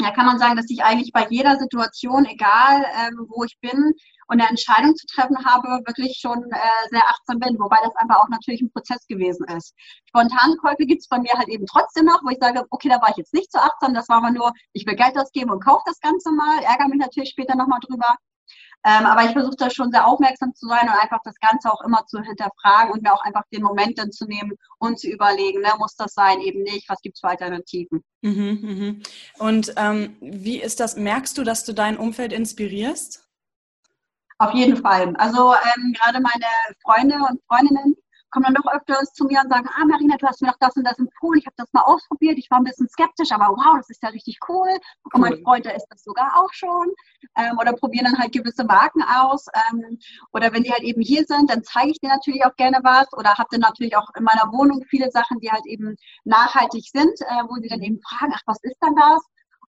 ja, 0.00 0.10
kann 0.10 0.26
man 0.26 0.38
sagen, 0.38 0.56
dass 0.56 0.68
ich 0.68 0.84
eigentlich 0.84 1.12
bei 1.12 1.26
jeder 1.30 1.56
Situation, 1.56 2.26
egal 2.26 2.84
ähm, 2.98 3.26
wo 3.30 3.44
ich 3.44 3.56
bin, 3.62 3.94
und 4.26 4.40
eine 4.40 4.50
Entscheidung 4.50 4.94
zu 4.96 5.06
treffen 5.06 5.42
habe, 5.46 5.80
wirklich 5.86 6.18
schon 6.20 6.44
äh, 6.50 6.88
sehr 6.90 7.04
achtsam 7.08 7.38
bin, 7.38 7.58
wobei 7.58 7.78
das 7.82 7.96
einfach 7.96 8.22
auch 8.22 8.28
natürlich 8.28 8.60
ein 8.60 8.70
Prozess 8.70 9.06
gewesen 9.06 9.46
ist. 9.56 9.74
Spontane 10.10 10.56
Käufe 10.56 10.84
gibt 10.84 11.00
es 11.00 11.08
bei 11.08 11.18
mir 11.18 11.32
halt 11.32 11.48
eben 11.48 11.64
trotzdem 11.64 12.04
noch, 12.04 12.22
wo 12.22 12.28
ich 12.28 12.38
sage, 12.38 12.66
okay, 12.68 12.90
da 12.90 13.00
war 13.00 13.08
ich 13.10 13.16
jetzt 13.16 13.32
nicht 13.32 13.50
so 13.50 13.58
achtsam, 13.58 13.94
das 13.94 14.10
war 14.10 14.18
aber 14.18 14.30
nur, 14.30 14.52
ich 14.74 14.84
will 14.86 14.94
Geld 14.94 15.16
ausgeben 15.16 15.50
und 15.50 15.64
kaufe 15.64 15.84
das 15.86 16.00
Ganze 16.00 16.32
mal, 16.32 16.62
ärgere 16.62 16.88
mich 16.88 16.98
natürlich 16.98 17.30
später 17.30 17.56
nochmal 17.56 17.80
drüber. 17.80 18.16
Ähm, 18.86 19.06
aber 19.06 19.24
ich 19.24 19.32
versuche 19.32 19.56
da 19.56 19.70
schon 19.70 19.90
sehr 19.90 20.06
aufmerksam 20.06 20.54
zu 20.54 20.66
sein 20.68 20.82
und 20.82 21.02
einfach 21.02 21.20
das 21.24 21.36
Ganze 21.40 21.72
auch 21.72 21.80
immer 21.82 22.04
zu 22.06 22.20
hinterfragen 22.20 22.92
und 22.92 23.02
mir 23.02 23.14
auch 23.14 23.24
einfach 23.24 23.44
den 23.50 23.62
Moment 23.62 23.98
dann 23.98 24.12
zu 24.12 24.26
nehmen 24.26 24.52
und 24.78 24.98
zu 24.98 25.08
überlegen, 25.08 25.62
ne, 25.62 25.70
muss 25.78 25.96
das 25.96 26.12
sein, 26.12 26.40
eben 26.40 26.62
nicht, 26.62 26.88
was 26.90 27.00
gibt 27.00 27.16
es 27.16 27.20
für 27.20 27.28
Alternativen. 27.28 28.04
Mhm, 28.20 28.58
mhm. 28.62 29.02
Und 29.38 29.72
ähm, 29.76 30.16
wie 30.20 30.60
ist 30.60 30.80
das, 30.80 30.96
merkst 30.96 31.38
du, 31.38 31.44
dass 31.44 31.64
du 31.64 31.72
dein 31.72 31.96
Umfeld 31.96 32.32
inspirierst? 32.32 33.26
Auf 34.38 34.52
jeden 34.52 34.76
Fall. 34.76 35.14
Also 35.16 35.54
ähm, 35.54 35.94
gerade 35.94 36.20
meine 36.20 36.46
Freunde 36.82 37.16
und 37.30 37.40
Freundinnen 37.46 37.96
kommen 38.34 38.52
dann 38.52 38.54
doch 38.54 38.72
öfters 38.72 39.12
zu 39.12 39.24
mir 39.26 39.40
und 39.40 39.48
sagen, 39.48 39.68
ah 39.72 39.84
Marina, 39.86 40.16
du 40.16 40.26
hast 40.26 40.42
mir 40.42 40.48
doch 40.48 40.58
das 40.58 40.74
und 40.74 40.84
das 40.84 40.98
empfohlen, 40.98 41.38
ich 41.38 41.46
habe 41.46 41.54
das 41.56 41.72
mal 41.72 41.82
ausprobiert, 41.82 42.36
ich 42.36 42.50
war 42.50 42.58
ein 42.58 42.64
bisschen 42.64 42.88
skeptisch, 42.88 43.30
aber 43.30 43.46
wow, 43.46 43.76
das 43.76 43.90
ist 43.90 44.02
ja 44.02 44.08
richtig 44.08 44.38
cool. 44.48 44.68
Und 45.12 45.20
mein 45.20 45.40
Freund, 45.44 45.64
der 45.64 45.76
ist 45.76 45.86
das 45.88 46.02
sogar 46.02 46.32
auch 46.36 46.52
schon. 46.52 46.92
Ähm, 47.36 47.56
oder 47.60 47.72
probieren 47.74 48.06
dann 48.06 48.18
halt 48.18 48.32
gewisse 48.32 48.64
Marken 48.64 49.02
aus. 49.04 49.46
Ähm, 49.70 49.98
oder 50.32 50.52
wenn 50.52 50.64
die 50.64 50.72
halt 50.72 50.82
eben 50.82 51.00
hier 51.00 51.24
sind, 51.24 51.48
dann 51.48 51.62
zeige 51.62 51.92
ich 51.92 52.00
dir 52.00 52.08
natürlich 52.08 52.44
auch 52.44 52.56
gerne 52.56 52.80
was. 52.82 53.06
Oder 53.12 53.34
habe 53.34 53.48
dann 53.52 53.60
natürlich 53.60 53.96
auch 53.96 54.08
in 54.18 54.24
meiner 54.24 54.50
Wohnung 54.52 54.82
viele 54.88 55.10
Sachen, 55.12 55.38
die 55.38 55.50
halt 55.50 55.64
eben 55.66 55.96
nachhaltig 56.24 56.86
sind, 56.90 57.20
äh, 57.20 57.42
wo 57.48 57.54
sie 57.62 57.68
dann 57.68 57.82
eben 57.82 58.00
fragen, 58.02 58.32
ach, 58.34 58.42
was 58.46 58.58
ist 58.62 58.78
denn 58.82 58.96
das? 58.96 59.22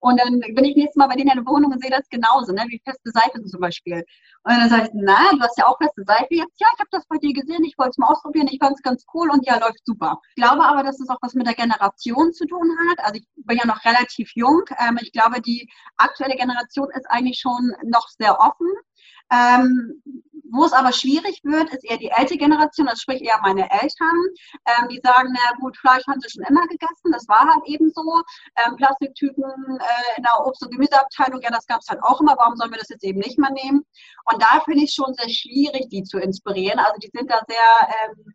Und 0.05 0.21
dann 0.21 0.39
bin 0.39 0.65
ich 0.67 0.77
nächstes 0.77 0.97
Mal 0.97 1.07
bei 1.07 1.17
denen 1.17 1.31
in 1.31 1.43
der 1.43 1.47
Wohnung 1.47 1.73
und 1.73 1.81
sehe 1.81 1.91
das 1.91 2.07
genauso, 2.11 2.53
ne? 2.53 2.63
wie 2.69 2.79
feste 2.85 3.11
Seife 3.11 3.43
zum 3.43 3.59
Beispiel. 3.59 4.05
Und 4.45 4.53
dann 4.53 4.69
sage 4.69 4.83
ich, 4.85 4.91
na, 4.93 5.31
du 5.33 5.41
hast 5.41 5.57
ja 5.57 5.67
auch 5.67 5.79
feste 5.79 6.05
Seife 6.07 6.29
jetzt. 6.29 6.61
Ja, 6.61 6.67
ich 6.75 6.79
habe 6.79 6.91
das 6.91 7.07
bei 7.09 7.17
dir 7.17 7.33
gesehen, 7.33 7.65
ich 7.65 7.73
wollte 7.79 7.93
es 7.93 7.99
mal 7.99 8.09
ausprobieren, 8.09 8.47
ich 8.51 8.59
fand 8.61 8.77
es 8.77 8.83
ganz 8.83 9.07
cool 9.15 9.31
und 9.31 9.47
ja, 9.47 9.59
läuft 9.59 9.81
super. 9.87 10.21
Ich 10.37 10.43
glaube 10.43 10.63
aber, 10.63 10.83
dass 10.83 11.01
es 11.01 11.09
auch 11.09 11.17
was 11.23 11.33
mit 11.33 11.47
der 11.47 11.55
Generation 11.55 12.35
zu 12.35 12.47
tun 12.47 12.69
hat. 12.91 12.99
Also 13.03 13.15
ich 13.15 13.27
bin 13.47 13.57
ja 13.57 13.67
noch 13.67 13.83
relativ 13.87 14.31
jung. 14.35 14.61
Ähm, 14.79 14.99
ich 15.01 15.11
glaube, 15.13 15.41
die 15.41 15.71
aktuelle 15.97 16.37
Generation 16.37 16.91
ist 16.95 17.11
eigentlich 17.11 17.39
schon 17.39 17.73
noch 17.85 18.07
sehr 18.09 18.39
offen. 18.39 18.69
Ähm, 19.33 20.03
wo 20.51 20.65
es 20.65 20.73
aber 20.73 20.93
schwierig 20.93 21.41
wird, 21.43 21.73
ist 21.73 21.85
eher 21.85 21.97
die 21.97 22.11
ältere 22.11 22.39
Generation, 22.39 22.87
das 22.87 23.01
sprich 23.01 23.23
eher 23.23 23.39
meine 23.43 23.71
Eltern, 23.71 24.17
ähm, 24.67 24.89
die 24.89 25.01
sagen, 25.03 25.33
na 25.33 25.57
gut, 25.61 25.77
Fleisch 25.79 26.07
haben 26.07 26.21
sie 26.21 26.31
schon 26.31 26.45
immer 26.45 26.67
gegessen, 26.67 27.13
das 27.13 27.27
war 27.29 27.47
halt 27.49 27.65
eben 27.67 27.91
so. 27.91 28.23
Ähm, 28.57 28.77
Plastiktüten 28.77 29.45
äh, 29.45 30.17
in 30.17 30.23
der 30.23 30.47
Obst- 30.47 30.63
und 30.63 30.71
Gemüseabteilung, 30.71 31.41
ja, 31.41 31.51
das 31.51 31.67
gab 31.67 31.81
es 31.81 31.89
halt 31.89 32.03
auch 32.03 32.21
immer, 32.21 32.37
warum 32.37 32.57
sollen 32.57 32.73
wir 32.73 32.79
das 32.79 32.89
jetzt 32.89 33.05
eben 33.05 33.21
nicht 33.21 33.39
mehr 33.39 33.51
nehmen? 33.51 33.85
Und 34.31 34.43
da 34.43 34.61
finde 34.65 34.85
ich 34.85 34.93
schon 34.93 35.15
sehr 35.15 35.29
schwierig, 35.29 35.89
die 35.91 36.03
zu 36.03 36.19
inspirieren. 36.19 36.79
Also 36.79 36.99
die 36.99 37.11
sind 37.13 37.31
da 37.31 37.41
sehr 37.49 37.89
ähm, 38.05 38.35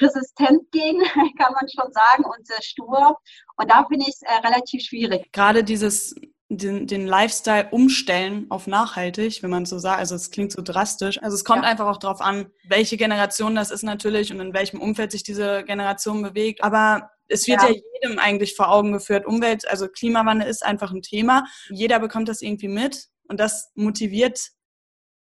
resistent 0.00 0.70
gegen, 0.70 1.00
kann 1.38 1.52
man 1.52 1.68
schon 1.68 1.92
sagen, 1.92 2.24
und 2.24 2.46
sehr 2.46 2.62
stur. 2.62 3.18
Und 3.56 3.70
da 3.70 3.84
finde 3.86 4.06
ich 4.08 4.14
es 4.14 4.22
äh, 4.22 4.46
relativ 4.46 4.82
schwierig. 4.82 5.30
Gerade 5.32 5.64
dieses 5.64 6.14
den, 6.50 6.86
den 6.86 7.06
Lifestyle 7.06 7.68
umstellen 7.70 8.46
auf 8.48 8.66
nachhaltig, 8.66 9.42
wenn 9.42 9.50
man 9.50 9.66
so 9.66 9.78
sagt. 9.78 9.98
Also 9.98 10.14
es 10.14 10.30
klingt 10.30 10.52
so 10.52 10.62
drastisch. 10.62 11.22
Also 11.22 11.34
es 11.34 11.44
kommt 11.44 11.64
ja. 11.64 11.70
einfach 11.70 11.86
auch 11.86 11.98
darauf 11.98 12.20
an, 12.20 12.50
welche 12.66 12.96
Generation 12.96 13.54
das 13.54 13.70
ist 13.70 13.82
natürlich 13.82 14.32
und 14.32 14.40
in 14.40 14.54
welchem 14.54 14.80
Umfeld 14.80 15.12
sich 15.12 15.22
diese 15.22 15.62
Generation 15.64 16.22
bewegt. 16.22 16.64
Aber 16.64 17.10
es 17.28 17.46
wird 17.46 17.62
ja. 17.62 17.68
ja 17.68 17.74
jedem 18.02 18.18
eigentlich 18.18 18.56
vor 18.56 18.70
Augen 18.70 18.92
geführt. 18.92 19.26
Umwelt, 19.26 19.68
also 19.68 19.88
Klimawandel 19.88 20.48
ist 20.48 20.64
einfach 20.64 20.90
ein 20.90 21.02
Thema. 21.02 21.44
Jeder 21.68 22.00
bekommt 22.00 22.28
das 22.28 22.40
irgendwie 22.40 22.68
mit 22.68 23.08
und 23.28 23.38
das 23.38 23.70
motiviert 23.74 24.40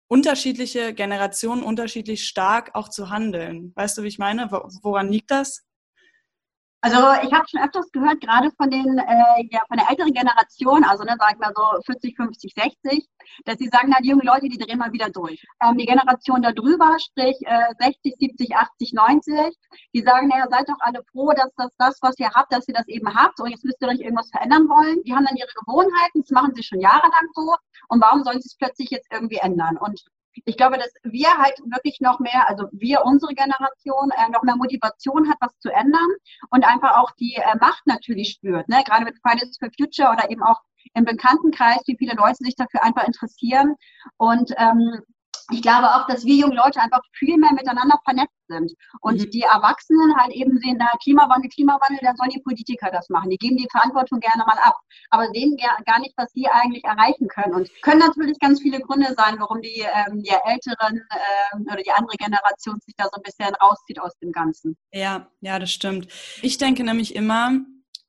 unterschiedliche 0.10 0.94
Generationen 0.94 1.63
unterschiedlich 1.63 2.27
stark 2.27 2.72
auch 2.74 2.89
zu 2.89 3.10
handeln. 3.10 3.72
Weißt 3.75 3.98
du, 3.98 4.03
wie 4.03 4.10
ich 4.10 4.20
meine? 4.20 4.51
Woran 4.51 5.10
liegt 5.10 5.32
das? 5.32 5.63
Also 6.86 6.98
ich 7.25 7.32
habe 7.32 7.48
schon 7.48 7.62
öfters 7.63 7.90
gehört, 7.94 8.20
gerade 8.20 8.52
von 8.58 8.70
den 8.70 8.98
äh, 8.98 9.48
ja, 9.52 9.62
von 9.70 9.78
der 9.78 9.90
älteren 9.90 10.12
Generation, 10.12 10.84
also 10.84 11.06
ne, 11.06 11.16
sag 11.18 11.32
ich 11.32 11.40
mal 11.40 11.54
so 11.56 11.63
40, 11.86 12.18
50, 12.18 12.54
60, 12.54 13.08
dass 13.46 13.58
sie 13.58 13.70
sagen, 13.70 13.88
na, 13.88 14.02
die 14.04 14.10
jungen 14.10 14.28
Leute, 14.28 14.50
die 14.50 14.58
drehen 14.58 14.80
mal 14.80 14.92
wieder 14.92 15.10
durch. 15.10 15.42
Ähm, 15.63 15.78
die 15.78 15.86
Generation 15.86 16.42
da 16.42 16.52
drüber, 16.52 16.98
sprich 17.00 17.38
äh, 17.46 17.74
60, 17.80 18.16
70, 18.20 18.58
80, 18.58 18.92
90, 18.92 19.34
die 19.96 20.02
sagen, 20.02 20.28
naja, 20.28 20.46
seid 20.50 20.68
doch 20.68 20.75
alle 20.82 21.02
froh, 21.10 21.32
dass 21.32 21.56
das, 21.56 21.72
das, 21.78 22.00
was 22.02 22.20
ihr 22.20 22.32
habt, 22.32 22.52
dass 22.52 22.68
ihr 22.68 22.74
das 22.74 22.90
eben 22.90 23.08
habt 23.16 23.40
und 23.40 23.50
jetzt 23.50 23.63
müsst 23.63 23.82
ihr 23.82 23.88
euch 23.88 24.02
irgendwas 24.02 24.30
verändern 24.30 24.68
wollen. 24.68 25.02
Die 25.04 25.16
haben 25.16 25.24
dann 25.24 25.38
ihre 25.38 25.54
Gewohnheiten, 25.66 26.20
das 26.20 26.32
machen 26.32 26.54
sie 26.54 26.63
schon 26.63 26.82
jahrelang 26.82 27.30
so 27.34 27.56
und 27.88 28.02
warum 28.02 28.25
sollen 28.25 28.42
sie 28.42 28.48
es 28.48 28.58
plötzlich 28.58 28.90
jetzt 28.90 29.08
irgendwie 29.10 29.38
ändern? 29.38 29.78
Und 29.78 30.04
ich 30.46 30.58
glaube, 30.58 30.78
dass 30.78 30.92
wir 31.04 31.30
halt 31.38 31.58
wirklich 31.66 32.00
noch 32.02 32.20
mehr, 32.20 32.50
also 32.50 32.68
wir, 32.72 33.04
unsere 33.06 33.34
Generation, 33.34 34.12
äh, 34.12 34.30
noch 34.32 34.44
mehr 34.44 34.56
Motivation 34.56 35.30
hat, 35.30 35.38
was 35.40 35.58
zu 35.60 35.70
ändern 35.70 36.10
und 36.50 36.66
einfach 36.66 36.98
auch 36.98 37.12
die 37.20 37.36
äh, 37.36 37.58
Macht 37.60 37.86
natürlich 37.86 38.32
spürt. 38.32 38.68
Ne? 38.70 38.84
Gerade 38.86 39.06
mit 39.06 39.18
Fridays 39.22 39.58
for 39.58 39.70
Future 39.78 40.12
oder 40.12 40.30
eben 40.30 40.44
auch 40.44 40.60
im 40.94 41.06
Bekanntenkreis, 41.06 41.82
wie 41.86 41.98
viele 41.98 42.16
Leute 42.16 42.38
sich 42.40 42.56
dafür 42.56 42.84
einfach 42.84 43.06
interessieren. 43.06 43.75
Und 44.18 44.52
ähm, 44.58 45.02
ich 45.51 45.62
glaube 45.62 45.88
auch, 45.88 46.07
dass 46.07 46.25
wir 46.25 46.35
jungen 46.35 46.55
Leute 46.55 46.79
einfach 46.79 47.01
viel 47.13 47.38
mehr 47.38 47.53
miteinander 47.53 48.00
vernetzt 48.03 48.33
sind. 48.47 48.73
Und 49.01 49.19
mhm. 49.19 49.31
die 49.31 49.41
Erwachsenen 49.41 50.15
halt 50.15 50.31
eben 50.33 50.57
sehen, 50.59 50.79
da 50.79 50.88
Klimawandel, 51.01 51.50
Klimawandel, 51.50 52.00
dann 52.01 52.15
sollen 52.15 52.29
die 52.29 52.41
Politiker 52.41 52.89
das 52.91 53.09
machen. 53.09 53.29
Die 53.29 53.38
geben 53.38 53.57
die 53.57 53.67
Verantwortung 53.71 54.19
gerne 54.19 54.43
mal 54.45 54.57
ab, 54.62 54.75
aber 55.09 55.27
sehen 55.33 55.57
gar 55.85 56.00
nicht, 56.00 56.13
was 56.17 56.31
sie 56.33 56.47
eigentlich 56.47 56.83
erreichen 56.83 57.27
können. 57.27 57.53
Und 57.53 57.69
können 57.81 58.00
natürlich 58.00 58.39
ganz 58.39 58.62
viele 58.62 58.79
Gründe 58.79 59.13
sein, 59.17 59.35
warum 59.39 59.62
die, 59.62 59.85
ähm, 59.93 60.21
die 60.21 60.29
Älteren 60.29 61.01
ähm, 61.53 61.65
oder 61.65 61.81
die 61.81 61.91
andere 61.91 62.17
Generation 62.17 62.79
sich 62.85 62.95
da 62.97 63.05
so 63.05 63.17
ein 63.17 63.23
bisschen 63.23 63.53
rauszieht 63.55 64.00
aus 64.00 64.17
dem 64.19 64.31
Ganzen. 64.31 64.77
Ja, 64.91 65.27
ja, 65.41 65.59
das 65.59 65.71
stimmt. 65.71 66.07
Ich 66.41 66.57
denke 66.57 66.83
nämlich 66.83 67.15
immer, 67.15 67.59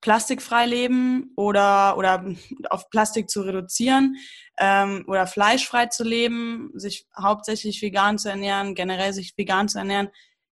plastikfrei 0.04 0.66
leben 0.66 1.32
oder, 1.34 1.96
oder 1.96 2.26
auf 2.68 2.90
Plastik 2.90 3.30
zu 3.30 3.40
reduzieren 3.40 4.16
ähm, 4.58 5.06
oder 5.08 5.26
fleischfrei 5.26 5.86
zu 5.86 6.04
leben, 6.04 6.70
sich 6.74 7.06
hauptsächlich 7.18 7.80
vegan 7.80 8.18
zu 8.18 8.28
ernähren, 8.28 8.74
generell 8.74 9.14
sich 9.14 9.32
vegan 9.38 9.66
zu 9.66 9.78
ernähren, 9.78 10.10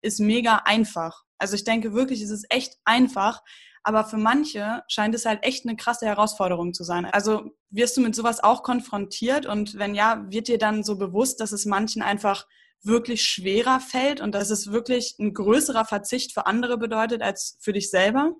ist 0.02 0.18
mega 0.18 0.62
einfach. 0.64 1.22
Also 1.38 1.54
ich 1.54 1.62
denke 1.62 1.94
wirklich, 1.94 2.22
es 2.22 2.30
ist 2.30 2.46
echt 2.50 2.74
einfach, 2.84 3.40
aber 3.84 4.04
für 4.04 4.16
manche 4.16 4.82
scheint 4.88 5.14
es 5.14 5.26
halt 5.26 5.44
echt 5.44 5.64
eine 5.64 5.76
krasse 5.76 6.06
Herausforderung 6.06 6.74
zu 6.74 6.82
sein. 6.82 7.04
Also 7.04 7.52
wirst 7.70 7.96
du 7.96 8.00
mit 8.00 8.16
sowas 8.16 8.42
auch 8.42 8.64
konfrontiert 8.64 9.46
und 9.46 9.78
wenn 9.78 9.94
ja, 9.94 10.26
wird 10.28 10.48
dir 10.48 10.58
dann 10.58 10.82
so 10.82 10.98
bewusst, 10.98 11.38
dass 11.38 11.52
es 11.52 11.66
manchen 11.66 12.02
einfach 12.02 12.48
wirklich 12.82 13.24
schwerer 13.24 13.78
fällt 13.78 14.20
und 14.20 14.34
dass 14.34 14.50
es 14.50 14.72
wirklich 14.72 15.14
ein 15.20 15.34
größerer 15.34 15.84
Verzicht 15.84 16.34
für 16.34 16.46
andere 16.46 16.78
bedeutet 16.78 17.22
als 17.22 17.58
für 17.60 17.72
dich 17.72 17.90
selber? 17.90 18.34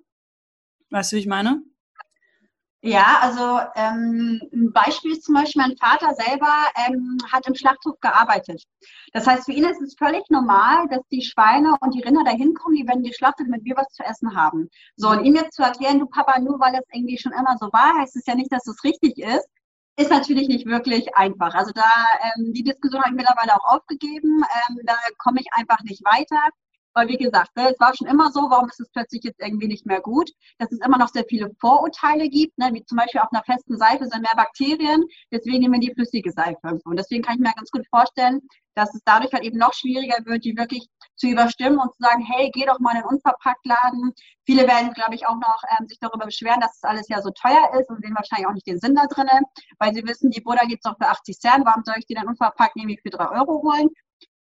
Weißt 0.89 1.11
du, 1.11 1.15
wie 1.15 1.21
ich 1.21 1.27
meine? 1.27 1.61
Ja, 2.81 3.19
also 3.21 3.59
ähm, 3.75 4.39
ein 4.53 4.71
Beispiel 4.71 5.11
ist 5.11 5.23
zum 5.23 5.33
Beispiel, 5.33 5.61
mein 5.61 5.75
Vater 5.77 6.13
selber 6.13 6.53
ähm, 6.87 7.17
hat 7.31 7.47
im 7.47 7.55
Schlachthof 7.55 7.99
gearbeitet. 7.99 8.63
Das 9.13 9.25
heißt, 9.25 9.45
für 9.45 9.51
ihn 9.51 9.65
ist 9.65 9.81
es 9.81 9.95
völlig 9.97 10.23
normal, 10.29 10.87
dass 10.89 11.01
die 11.11 11.23
Schweine 11.23 11.75
und 11.81 11.95
die 11.95 12.01
Rinder 12.01 12.23
da 12.23 12.31
hinkommen, 12.31 12.77
die 12.77 12.87
werden 12.87 13.03
geschlachtet, 13.03 13.47
damit 13.47 13.65
wir 13.65 13.75
was 13.75 13.89
zu 13.89 14.03
essen 14.03 14.35
haben. 14.35 14.69
So, 14.95 15.09
und 15.09 15.25
ihm 15.25 15.35
jetzt 15.35 15.55
zu 15.55 15.63
erklären, 15.63 15.99
du 15.99 16.05
Papa, 16.05 16.39
nur 16.39 16.59
weil 16.59 16.71
das 16.71 16.85
irgendwie 16.93 17.17
schon 17.17 17.33
immer 17.33 17.57
so 17.59 17.65
war, 17.73 17.97
heißt 17.99 18.15
es 18.15 18.25
ja 18.27 18.35
nicht, 18.35 18.51
dass 18.53 18.67
es 18.67 18.83
richtig 18.83 19.17
ist, 19.17 19.47
ist 19.97 20.11
natürlich 20.11 20.47
nicht 20.47 20.67
wirklich 20.67 21.15
einfach. 21.15 21.55
Also 21.55 21.71
da, 21.73 21.89
ähm, 22.21 22.53
die 22.53 22.63
Diskussion 22.63 23.01
habe 23.01 23.11
ich 23.11 23.17
mittlerweile 23.17 23.55
auch 23.55 23.75
aufgegeben. 23.75 24.43
Ähm, 24.69 24.79
da 24.85 24.93
komme 25.17 25.41
ich 25.41 25.47
einfach 25.51 25.81
nicht 25.81 26.05
weiter. 26.05 26.39
Weil 26.97 27.09
wie 27.09 27.17
gesagt, 27.17 27.55
ne, 27.55 27.69
es 27.71 27.79
war 27.79 27.95
schon 27.95 28.07
immer 28.07 28.31
so, 28.31 28.49
warum 28.49 28.67
ist 28.69 28.79
es 28.79 28.89
plötzlich 28.89 29.23
jetzt 29.23 29.39
irgendwie 29.39 29.67
nicht 29.67 29.85
mehr 29.85 30.01
gut? 30.01 30.31
Dass 30.57 30.71
es 30.71 30.79
immer 30.83 30.97
noch 30.97 31.09
sehr 31.09 31.25
viele 31.29 31.51
Vorurteile 31.59 32.27
gibt, 32.27 32.57
ne, 32.57 32.71
wie 32.73 32.83
zum 32.85 32.97
Beispiel 32.97 33.21
auf 33.21 33.31
einer 33.31 33.43
festen 33.43 33.77
Seife 33.77 34.07
sind 34.07 34.23
mehr 34.23 34.33
Bakterien, 34.35 35.05
deswegen 35.31 35.59
nehmen 35.59 35.79
wir 35.79 35.89
die 35.89 35.93
flüssige 35.93 36.31
Seife. 36.31 36.79
Und 36.85 36.97
deswegen 36.97 37.21
kann 37.21 37.35
ich 37.35 37.41
mir 37.41 37.53
ganz 37.53 37.69
gut 37.69 37.85
vorstellen, 37.91 38.41
dass 38.73 38.95
es 38.95 39.01
dadurch 39.05 39.31
halt 39.31 39.43
eben 39.43 39.59
noch 39.59 39.75
schwieriger 39.75 40.17
wird, 40.25 40.43
die 40.43 40.57
wirklich 40.57 40.87
zu 41.15 41.27
überstimmen 41.27 41.77
und 41.77 41.93
zu 41.93 41.99
sagen, 41.99 42.23
hey, 42.23 42.49
geh 42.51 42.65
doch 42.65 42.79
mal 42.79 42.95
in 42.95 43.01
den 43.01 43.09
Unverpacktladen. 43.09 44.13
Viele 44.47 44.67
werden, 44.67 44.91
glaube 44.93 45.13
ich, 45.13 45.27
auch 45.27 45.35
noch 45.35 45.61
ähm, 45.77 45.87
sich 45.87 45.99
darüber 45.99 46.25
beschweren, 46.25 46.61
dass 46.61 46.79
das 46.79 46.89
alles 46.89 47.07
ja 47.09 47.21
so 47.21 47.29
teuer 47.29 47.79
ist 47.79 47.91
und 47.91 48.01
sehen 48.01 48.15
wahrscheinlich 48.15 48.47
auch 48.47 48.53
nicht 48.53 48.65
den 48.65 48.79
Sinn 48.79 48.95
da 48.95 49.05
drin, 49.05 49.27
weil 49.77 49.93
sie 49.93 50.03
wissen, 50.03 50.31
die 50.31 50.41
Butter 50.41 50.65
gibt 50.65 50.83
es 50.83 50.91
auch 50.91 50.97
für 50.97 51.09
80 51.09 51.37
Cent, 51.37 51.63
warum 51.63 51.83
soll 51.85 51.95
ich 51.99 52.07
die 52.07 52.15
dann 52.15 52.27
unverpackt 52.27 52.75
nämlich 52.75 53.01
für 53.03 53.11
3 53.11 53.39
Euro 53.39 53.61
holen? 53.61 53.89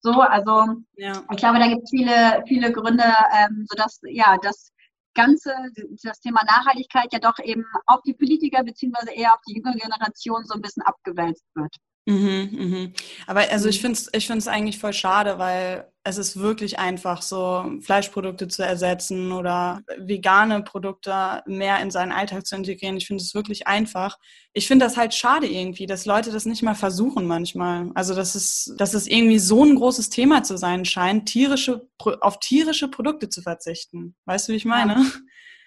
So, 0.04 0.20
also 0.20 0.82
ja. 0.96 1.24
ich 1.30 1.36
glaube, 1.38 1.58
da 1.58 1.66
gibt 1.66 1.84
es 1.84 1.90
viele, 1.90 2.44
viele 2.46 2.70
Gründe, 2.72 3.04
ähm, 3.32 3.64
sodass 3.70 4.00
ja 4.02 4.36
das 4.42 4.70
Ganze, 5.14 5.54
das 6.02 6.20
Thema 6.20 6.44
Nachhaltigkeit 6.44 7.10
ja 7.10 7.18
doch 7.18 7.38
eben 7.42 7.64
auf 7.86 8.02
die 8.02 8.12
Politiker 8.12 8.62
beziehungsweise 8.62 9.12
eher 9.12 9.32
auf 9.32 9.40
die 9.48 9.54
jüngere 9.54 9.76
Generation 9.76 10.44
so 10.44 10.56
ein 10.56 10.60
bisschen 10.60 10.82
abgewälzt 10.82 11.46
wird. 11.54 11.74
Mhm, 12.04 12.48
mhm. 12.52 12.92
Aber 13.26 13.50
also 13.50 13.70
ich 13.70 13.78
mhm. 13.78 13.94
finde 13.94 13.98
es 13.98 14.10
ich 14.12 14.26
find's 14.26 14.46
eigentlich 14.46 14.78
voll 14.78 14.92
schade, 14.92 15.38
weil 15.38 15.90
es 16.06 16.18
ist 16.18 16.38
wirklich 16.38 16.78
einfach, 16.78 17.22
so 17.22 17.64
Fleischprodukte 17.80 18.46
zu 18.46 18.62
ersetzen 18.62 19.32
oder 19.32 19.80
vegane 19.98 20.62
Produkte 20.62 21.42
mehr 21.46 21.80
in 21.80 21.90
seinen 21.90 22.12
Alltag 22.12 22.46
zu 22.46 22.56
integrieren. 22.56 22.98
Ich 22.98 23.06
finde 23.06 23.22
es 23.22 23.34
wirklich 23.34 23.66
einfach. 23.66 24.18
Ich 24.52 24.68
finde 24.68 24.84
das 24.84 24.98
halt 24.98 25.14
schade 25.14 25.46
irgendwie, 25.46 25.86
dass 25.86 26.04
Leute 26.04 26.30
das 26.30 26.44
nicht 26.44 26.62
mal 26.62 26.74
versuchen 26.74 27.26
manchmal. 27.26 27.90
Also 27.94 28.14
dass 28.14 28.34
es, 28.34 28.74
dass 28.76 28.92
es 28.92 29.06
irgendwie 29.06 29.38
so 29.38 29.64
ein 29.64 29.76
großes 29.76 30.10
Thema 30.10 30.42
zu 30.42 30.58
sein 30.58 30.84
scheint, 30.84 31.26
tierische, 31.26 31.88
auf 32.20 32.38
tierische 32.38 32.88
Produkte 32.88 33.30
zu 33.30 33.40
verzichten. 33.40 34.14
Weißt 34.26 34.46
du, 34.46 34.52
wie 34.52 34.56
ich 34.56 34.66
meine? 34.66 34.92
Ja. 34.92 35.10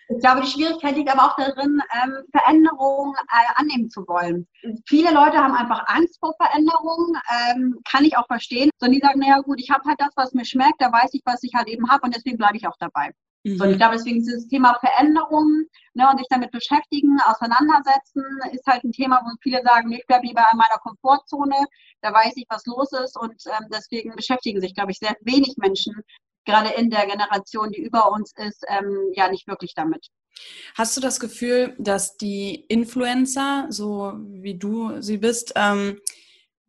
Ich 0.09 0.19
glaube, 0.19 0.41
die 0.41 0.47
Schwierigkeit 0.47 0.95
liegt 0.95 1.11
aber 1.11 1.25
auch 1.25 1.35
darin, 1.35 1.81
ähm, 2.01 2.23
Veränderungen 2.31 3.13
äh, 3.29 3.53
annehmen 3.55 3.89
zu 3.89 4.07
wollen. 4.07 4.47
Viele 4.85 5.11
Leute 5.13 5.37
haben 5.37 5.53
einfach 5.53 5.83
Angst 5.87 6.17
vor 6.19 6.33
Veränderungen, 6.39 7.17
ähm, 7.51 7.75
kann 7.89 8.05
ich 8.05 8.17
auch 8.17 8.27
verstehen. 8.27 8.69
Sondern 8.79 8.99
die 8.99 9.05
sagen, 9.05 9.19
naja 9.19 9.39
gut, 9.39 9.59
ich 9.59 9.69
habe 9.69 9.83
halt 9.85 9.99
das, 9.99 10.13
was 10.15 10.33
mir 10.33 10.45
schmeckt, 10.45 10.79
da 10.79 10.91
weiß 10.91 11.09
ich, 11.13 11.21
was 11.25 11.43
ich 11.43 11.53
halt 11.53 11.67
eben 11.67 11.89
habe 11.89 12.03
und 12.03 12.15
deswegen 12.15 12.37
bleibe 12.37 12.55
ich 12.55 12.67
auch 12.67 12.77
dabei. 12.79 13.11
Mhm. 13.43 13.57
So, 13.57 13.63
und 13.65 13.71
ich 13.71 13.77
glaube, 13.77 13.95
deswegen 13.95 14.19
ist 14.19 14.33
das 14.33 14.47
Thema 14.47 14.77
Veränderungen 14.79 15.67
ne, 15.93 16.09
und 16.09 16.17
sich 16.17 16.27
damit 16.29 16.51
beschäftigen, 16.51 17.17
auseinandersetzen, 17.25 18.23
ist 18.51 18.65
halt 18.65 18.83
ein 18.83 18.91
Thema, 18.91 19.21
wo 19.25 19.35
viele 19.41 19.61
sagen, 19.63 19.91
ich 19.91 20.05
bleibe 20.07 20.27
lieber 20.27 20.45
in 20.51 20.57
meiner 20.57 20.77
Komfortzone, 20.81 21.55
da 22.01 22.13
weiß 22.13 22.33
ich, 22.35 22.45
was 22.49 22.65
los 22.65 22.93
ist 22.93 23.17
und 23.17 23.35
ähm, 23.47 23.67
deswegen 23.73 24.15
beschäftigen 24.15 24.61
sich, 24.61 24.73
glaube 24.73 24.91
ich, 24.91 24.99
sehr 24.99 25.15
wenig 25.21 25.55
Menschen 25.57 25.95
gerade 26.47 26.69
in 26.69 26.89
der 26.89 27.05
Generation, 27.05 27.71
die 27.71 27.81
über 27.81 28.11
uns 28.11 28.33
ist, 28.35 28.63
ähm, 28.67 29.11
ja 29.13 29.29
nicht 29.29 29.47
wirklich 29.47 29.73
damit. 29.75 30.07
Hast 30.75 30.95
du 30.95 31.01
das 31.01 31.19
Gefühl, 31.19 31.75
dass 31.77 32.17
die 32.17 32.65
Influencer, 32.67 33.67
so 33.69 34.13
wie 34.17 34.57
du 34.57 35.01
sie 35.01 35.17
bist, 35.17 35.53
ähm, 35.55 35.99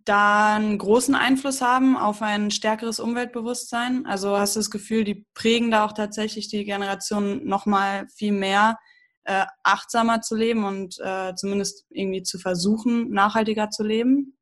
da 0.04 0.56
einen 0.56 0.78
großen 0.78 1.14
Einfluss 1.14 1.61
haben 1.61 1.97
auf 1.97 2.23
ein 2.23 2.50
stärkeres 2.50 2.99
Umweltbewusstsein? 2.99 4.06
Also 4.06 4.38
hast 4.38 4.56
du 4.56 4.61
das 4.61 4.70
Gefühl, 4.70 5.04
die 5.04 5.26
prägen 5.35 5.70
da 5.70 5.85
auch 5.85 5.92
tatsächlich 5.92 6.49
die 6.49 6.64
Generation 6.64 7.47
nochmal 7.47 8.06
viel 8.08 8.32
mehr, 8.32 8.78
äh, 9.25 9.44
achtsamer 9.62 10.23
zu 10.23 10.35
leben 10.35 10.64
und 10.64 10.99
äh, 11.00 11.35
zumindest 11.35 11.85
irgendwie 11.90 12.23
zu 12.23 12.38
versuchen, 12.38 13.11
nachhaltiger 13.11 13.68
zu 13.68 13.85
leben? 13.85 14.38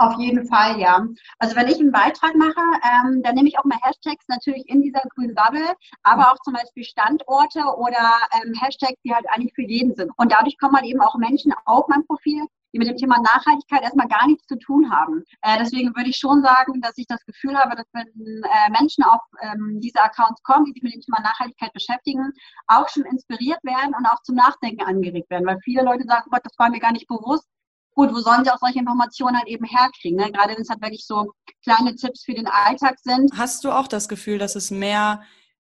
Auf 0.00 0.18
jeden 0.18 0.46
Fall, 0.46 0.80
ja. 0.80 1.06
Also 1.40 1.54
wenn 1.56 1.68
ich 1.68 1.78
einen 1.78 1.92
Beitrag 1.92 2.34
mache, 2.34 2.62
ähm, 2.82 3.22
dann 3.22 3.34
nehme 3.34 3.48
ich 3.48 3.58
auch 3.58 3.64
mal 3.64 3.76
Hashtags 3.82 4.24
natürlich 4.28 4.66
in 4.66 4.80
dieser 4.80 5.02
grünen 5.14 5.34
Bubble, 5.34 5.74
aber 6.04 6.32
auch 6.32 6.38
zum 6.42 6.54
Beispiel 6.54 6.84
Standorte 6.84 7.60
oder 7.76 8.16
ähm, 8.32 8.54
Hashtags, 8.58 8.98
die 9.04 9.14
halt 9.14 9.26
eigentlich 9.28 9.52
für 9.54 9.60
jeden 9.60 9.94
sind. 9.94 10.10
Und 10.16 10.32
dadurch 10.32 10.56
kommen 10.56 10.74
halt 10.74 10.86
eben 10.86 11.02
auch 11.02 11.16
Menschen 11.16 11.52
auf 11.66 11.86
mein 11.88 12.06
Profil, 12.06 12.46
die 12.72 12.78
mit 12.78 12.88
dem 12.88 12.96
Thema 12.96 13.20
Nachhaltigkeit 13.20 13.82
erstmal 13.82 14.08
gar 14.08 14.26
nichts 14.26 14.46
zu 14.46 14.56
tun 14.56 14.90
haben. 14.90 15.22
Äh, 15.42 15.58
deswegen 15.58 15.94
würde 15.94 16.08
ich 16.08 16.16
schon 16.16 16.40
sagen, 16.40 16.80
dass 16.80 16.96
ich 16.96 17.06
das 17.06 17.22
Gefühl 17.26 17.58
habe, 17.58 17.76
dass 17.76 17.86
wenn 17.92 18.08
äh, 18.08 18.70
Menschen 18.70 19.04
auf 19.04 19.20
ähm, 19.42 19.80
diese 19.82 20.00
Accounts 20.00 20.42
kommen, 20.44 20.64
die 20.64 20.72
sich 20.72 20.82
mit 20.82 20.94
dem 20.94 21.02
Thema 21.02 21.20
Nachhaltigkeit 21.20 21.74
beschäftigen, 21.74 22.32
auch 22.68 22.88
schon 22.88 23.04
inspiriert 23.04 23.62
werden 23.64 23.94
und 23.94 24.06
auch 24.06 24.22
zum 24.22 24.36
Nachdenken 24.36 24.82
angeregt 24.82 25.28
werden. 25.28 25.44
Weil 25.44 25.58
viele 25.62 25.82
Leute 25.82 26.04
sagen, 26.06 26.30
Gott, 26.30 26.40
das 26.44 26.58
war 26.58 26.70
mir 26.70 26.80
gar 26.80 26.92
nicht 26.92 27.06
bewusst, 27.06 27.46
gut, 27.94 28.12
wo 28.12 28.20
sollen 28.20 28.44
sie 28.44 28.50
auch 28.50 28.58
solche 28.58 28.78
Informationen 28.78 29.36
halt 29.36 29.48
eben 29.48 29.64
herkriegen? 29.64 30.18
Ne? 30.18 30.30
Gerade 30.32 30.54
wenn 30.54 30.62
es 30.62 30.68
halt 30.68 30.82
wirklich 30.82 31.06
so 31.06 31.32
kleine 31.62 31.94
Tipps 31.94 32.24
für 32.24 32.34
den 32.34 32.46
Alltag 32.46 32.98
sind. 33.00 33.30
Hast 33.36 33.64
du 33.64 33.70
auch 33.70 33.88
das 33.88 34.08
Gefühl, 34.08 34.38
dass 34.38 34.56
es 34.56 34.70
mehr 34.70 35.22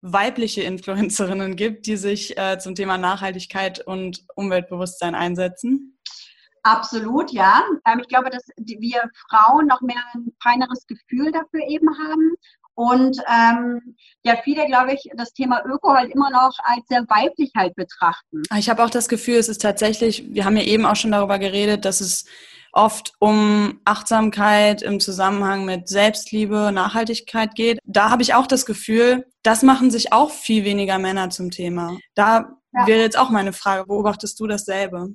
weibliche 0.02 0.62
Influencerinnen 0.62 1.56
gibt, 1.56 1.86
die 1.86 1.96
sich 1.96 2.36
äh, 2.38 2.58
zum 2.58 2.74
Thema 2.74 2.98
Nachhaltigkeit 2.98 3.80
und 3.86 4.24
Umweltbewusstsein 4.34 5.14
einsetzen? 5.14 5.98
Absolut, 6.62 7.30
ja. 7.32 7.62
Ähm, 7.86 8.00
ich 8.00 8.08
glaube, 8.08 8.30
dass 8.30 8.44
wir 8.56 9.10
Frauen 9.30 9.66
noch 9.66 9.80
mehr 9.80 10.02
ein 10.14 10.32
feineres 10.42 10.86
Gefühl 10.86 11.32
dafür 11.32 11.60
eben 11.68 11.88
haben 11.98 12.36
und 12.76 13.18
ähm, 13.26 13.96
ja, 14.22 14.36
viele, 14.44 14.66
glaube 14.66 14.92
ich, 14.92 15.10
das 15.16 15.32
Thema 15.32 15.64
Öko 15.64 15.94
halt 15.94 16.12
immer 16.12 16.30
noch 16.30 16.52
als 16.62 16.84
sehr 16.88 17.02
weiblich 17.08 17.50
halt 17.56 17.74
betrachten. 17.74 18.42
Ich 18.58 18.68
habe 18.68 18.84
auch 18.84 18.90
das 18.90 19.08
Gefühl, 19.08 19.36
es 19.36 19.48
ist 19.48 19.62
tatsächlich, 19.62 20.26
wir 20.28 20.44
haben 20.44 20.58
ja 20.58 20.62
eben 20.62 20.84
auch 20.84 20.94
schon 20.94 21.10
darüber 21.10 21.38
geredet, 21.38 21.86
dass 21.86 22.02
es 22.02 22.26
oft 22.72 23.14
um 23.18 23.80
Achtsamkeit 23.86 24.82
im 24.82 25.00
Zusammenhang 25.00 25.64
mit 25.64 25.88
Selbstliebe, 25.88 26.70
Nachhaltigkeit 26.70 27.54
geht. 27.54 27.78
Da 27.84 28.10
habe 28.10 28.22
ich 28.22 28.34
auch 28.34 28.46
das 28.46 28.66
Gefühl, 28.66 29.24
das 29.42 29.62
machen 29.62 29.90
sich 29.90 30.12
auch 30.12 30.30
viel 30.30 30.64
weniger 30.64 30.98
Männer 30.98 31.30
zum 31.30 31.50
Thema. 31.50 31.96
Da 32.14 32.50
ja. 32.74 32.86
wäre 32.86 33.00
jetzt 33.00 33.18
auch 33.18 33.30
meine 33.30 33.54
Frage, 33.54 33.86
beobachtest 33.86 34.38
du 34.38 34.46
dasselbe? 34.46 35.14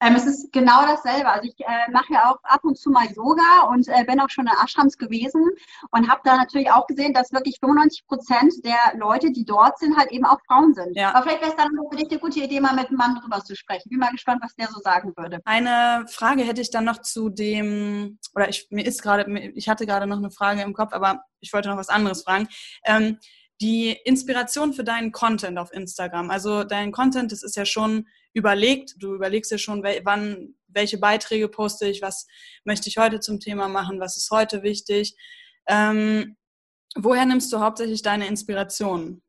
Ähm, 0.00 0.14
es 0.14 0.24
ist 0.24 0.52
genau 0.52 0.82
dasselbe. 0.82 1.28
Also 1.28 1.48
ich 1.48 1.60
äh, 1.60 1.90
mache 1.92 2.12
ja 2.12 2.30
auch 2.30 2.38
ab 2.42 2.64
und 2.64 2.78
zu 2.78 2.90
mal 2.90 3.06
Yoga 3.14 3.68
und 3.70 3.86
äh, 3.88 4.04
bin 4.04 4.20
auch 4.20 4.30
schon 4.30 4.46
in 4.46 4.52
Ashrams 4.64 4.96
gewesen 4.96 5.44
und 5.90 6.10
habe 6.10 6.20
da 6.24 6.36
natürlich 6.36 6.70
auch 6.70 6.86
gesehen, 6.86 7.12
dass 7.12 7.32
wirklich 7.32 7.58
95 7.60 8.06
Prozent 8.06 8.54
der 8.64 8.98
Leute, 8.98 9.30
die 9.30 9.44
dort 9.44 9.78
sind, 9.78 9.96
halt 9.96 10.10
eben 10.10 10.24
auch 10.24 10.38
Frauen 10.46 10.72
sind. 10.74 10.96
Ja. 10.96 11.14
Aber 11.14 11.24
vielleicht 11.24 11.42
wäre 11.42 11.50
es 11.50 11.56
dann 11.56 11.70
für 11.90 11.96
dich 11.96 12.10
eine 12.10 12.20
gute 12.20 12.40
Idee, 12.40 12.60
mal 12.60 12.74
mit 12.74 12.88
einem 12.88 12.96
Mann 12.96 13.20
drüber 13.20 13.44
zu 13.44 13.54
sprechen. 13.54 13.90
Bin 13.90 13.98
mal 13.98 14.10
gespannt, 14.10 14.40
was 14.42 14.54
der 14.56 14.68
so 14.68 14.80
sagen 14.80 15.12
würde. 15.16 15.40
Eine 15.44 16.06
Frage 16.08 16.44
hätte 16.44 16.62
ich 16.62 16.70
dann 16.70 16.84
noch 16.84 17.02
zu 17.02 17.28
dem, 17.28 18.18
oder 18.34 18.48
ich 18.48 18.68
mir 18.70 18.86
ist 18.86 19.02
gerade, 19.02 19.30
ich 19.54 19.68
hatte 19.68 19.86
gerade 19.86 20.06
noch 20.06 20.18
eine 20.18 20.30
Frage 20.30 20.62
im 20.62 20.72
Kopf, 20.72 20.92
aber 20.92 21.24
ich 21.40 21.52
wollte 21.52 21.68
noch 21.68 21.76
was 21.76 21.88
anderes 21.88 22.22
fragen. 22.22 22.48
Ähm, 22.84 23.18
die 23.60 23.92
Inspiration 24.04 24.72
für 24.72 24.84
deinen 24.84 25.12
Content 25.12 25.58
auf 25.58 25.72
Instagram. 25.72 26.30
Also 26.30 26.64
dein 26.64 26.92
Content, 26.92 27.30
das 27.30 27.42
ist 27.42 27.56
ja 27.56 27.66
schon 27.66 28.06
überlegt. 28.32 28.94
Du 28.98 29.14
überlegst 29.14 29.50
ja 29.50 29.58
schon, 29.58 29.82
wann, 29.82 30.54
welche 30.68 30.98
Beiträge 30.98 31.48
poste 31.48 31.86
ich, 31.86 32.02
was 32.02 32.26
möchte 32.64 32.88
ich 32.88 32.98
heute 32.98 33.20
zum 33.20 33.40
Thema 33.40 33.68
machen, 33.68 34.00
was 34.00 34.16
ist 34.16 34.30
heute 34.30 34.62
wichtig. 34.62 35.16
Ähm, 35.66 36.36
woher 36.96 37.26
nimmst 37.26 37.52
du 37.52 37.60
hauptsächlich 37.60 38.02
deine 38.02 38.26
Inspirationen? 38.26 39.22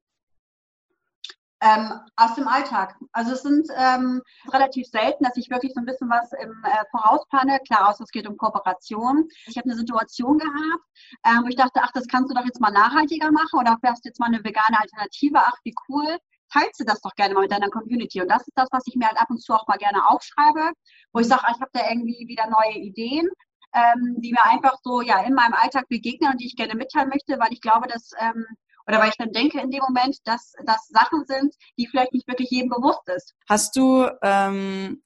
Ähm, 1.64 1.92
aus 2.16 2.34
dem 2.34 2.48
Alltag. 2.48 2.96
Also 3.12 3.34
es 3.34 3.44
sind 3.44 3.68
ähm, 3.78 4.24
relativ 4.52 4.88
selten, 4.88 5.24
dass 5.24 5.38
ich 5.38 5.52
wirklich 5.52 5.74
so 5.76 5.80
ein 5.80 5.86
bisschen 5.86 6.10
was 6.10 6.32
im 6.42 6.50
äh, 6.64 6.84
Vorausplane. 6.90 7.60
Klar, 7.68 7.90
aus 7.90 8.00
es 8.00 8.10
geht 8.10 8.28
um 8.28 8.36
Kooperation. 8.36 9.28
Ich 9.46 9.58
habe 9.58 9.66
eine 9.66 9.78
Situation 9.78 10.40
gehabt, 10.40 10.84
ähm, 11.24 11.44
wo 11.44 11.50
ich 11.50 11.56
dachte, 11.56 11.82
ach, 11.84 11.92
das 11.94 12.08
kannst 12.08 12.32
du 12.32 12.34
doch 12.34 12.46
jetzt 12.46 12.60
mal 12.60 12.72
nachhaltiger 12.72 13.32
machen 13.32 13.60
oder 13.60 13.78
hast 13.84 14.06
jetzt 14.06 14.20
mal 14.20 14.26
eine 14.26 14.44
vegane 14.44 14.80
Alternative. 14.80 15.38
Ach, 15.38 15.56
wie 15.64 15.76
cool. 15.88 16.18
Teilst 16.52 16.80
du 16.80 16.84
das 16.84 17.02
doch 17.02 17.16
gerne 17.16 17.34
mal 17.34 17.42
mit 17.42 17.52
deiner 17.52 17.70
Community. 17.70 18.22
Und 18.22 18.30
das 18.30 18.42
ist 18.48 18.54
das, 18.56 18.68
was 18.72 18.84
ich 18.86 18.96
mir 18.96 19.08
halt 19.08 19.20
ab 19.20 19.30
und 19.30 19.42
zu 19.42 19.54
auch 19.54 19.68
mal 19.68 19.78
gerne 19.78 20.08
aufschreibe, 20.10 20.72
wo 21.14 21.20
ich 21.20 21.28
sage, 21.28 21.44
ich 21.48 21.62
habe 21.62 21.72
da 21.74 21.90
irgendwie 21.90 22.28
wieder 22.28 22.48
neue 22.50 22.78
Ideen. 22.78 23.30
Ähm, 23.74 24.18
die 24.18 24.34
mir 24.34 24.44
einfach 24.44 24.78
so 24.84 25.00
ja 25.00 25.24
in 25.24 25.34
meinem 25.34 25.54
Alltag 25.54 25.88
begegnen 25.88 26.30
und 26.30 26.42
die 26.42 26.48
ich 26.48 26.58
gerne 26.58 26.76
mitteilen 26.76 27.08
möchte, 27.08 27.40
weil 27.40 27.54
ich 27.54 27.62
glaube, 27.62 27.88
dass 27.88 28.12
ähm, 28.20 28.46
oder 28.88 29.00
weil 29.00 29.10
ich 29.10 29.16
dann 29.16 29.32
denke 29.32 29.62
in 29.62 29.72
dem 29.72 29.82
Moment, 29.82 30.18
dass 30.26 30.54
das 30.66 30.88
Sachen 30.90 31.24
sind, 31.26 31.56
die 31.78 31.88
vielleicht 31.88 32.12
nicht 32.12 32.28
wirklich 32.28 32.50
jedem 32.50 32.70
bewusst 32.70 33.08
ist. 33.08 33.34
Hast 33.48 33.78
du 33.78 34.10
ähm, 34.22 35.02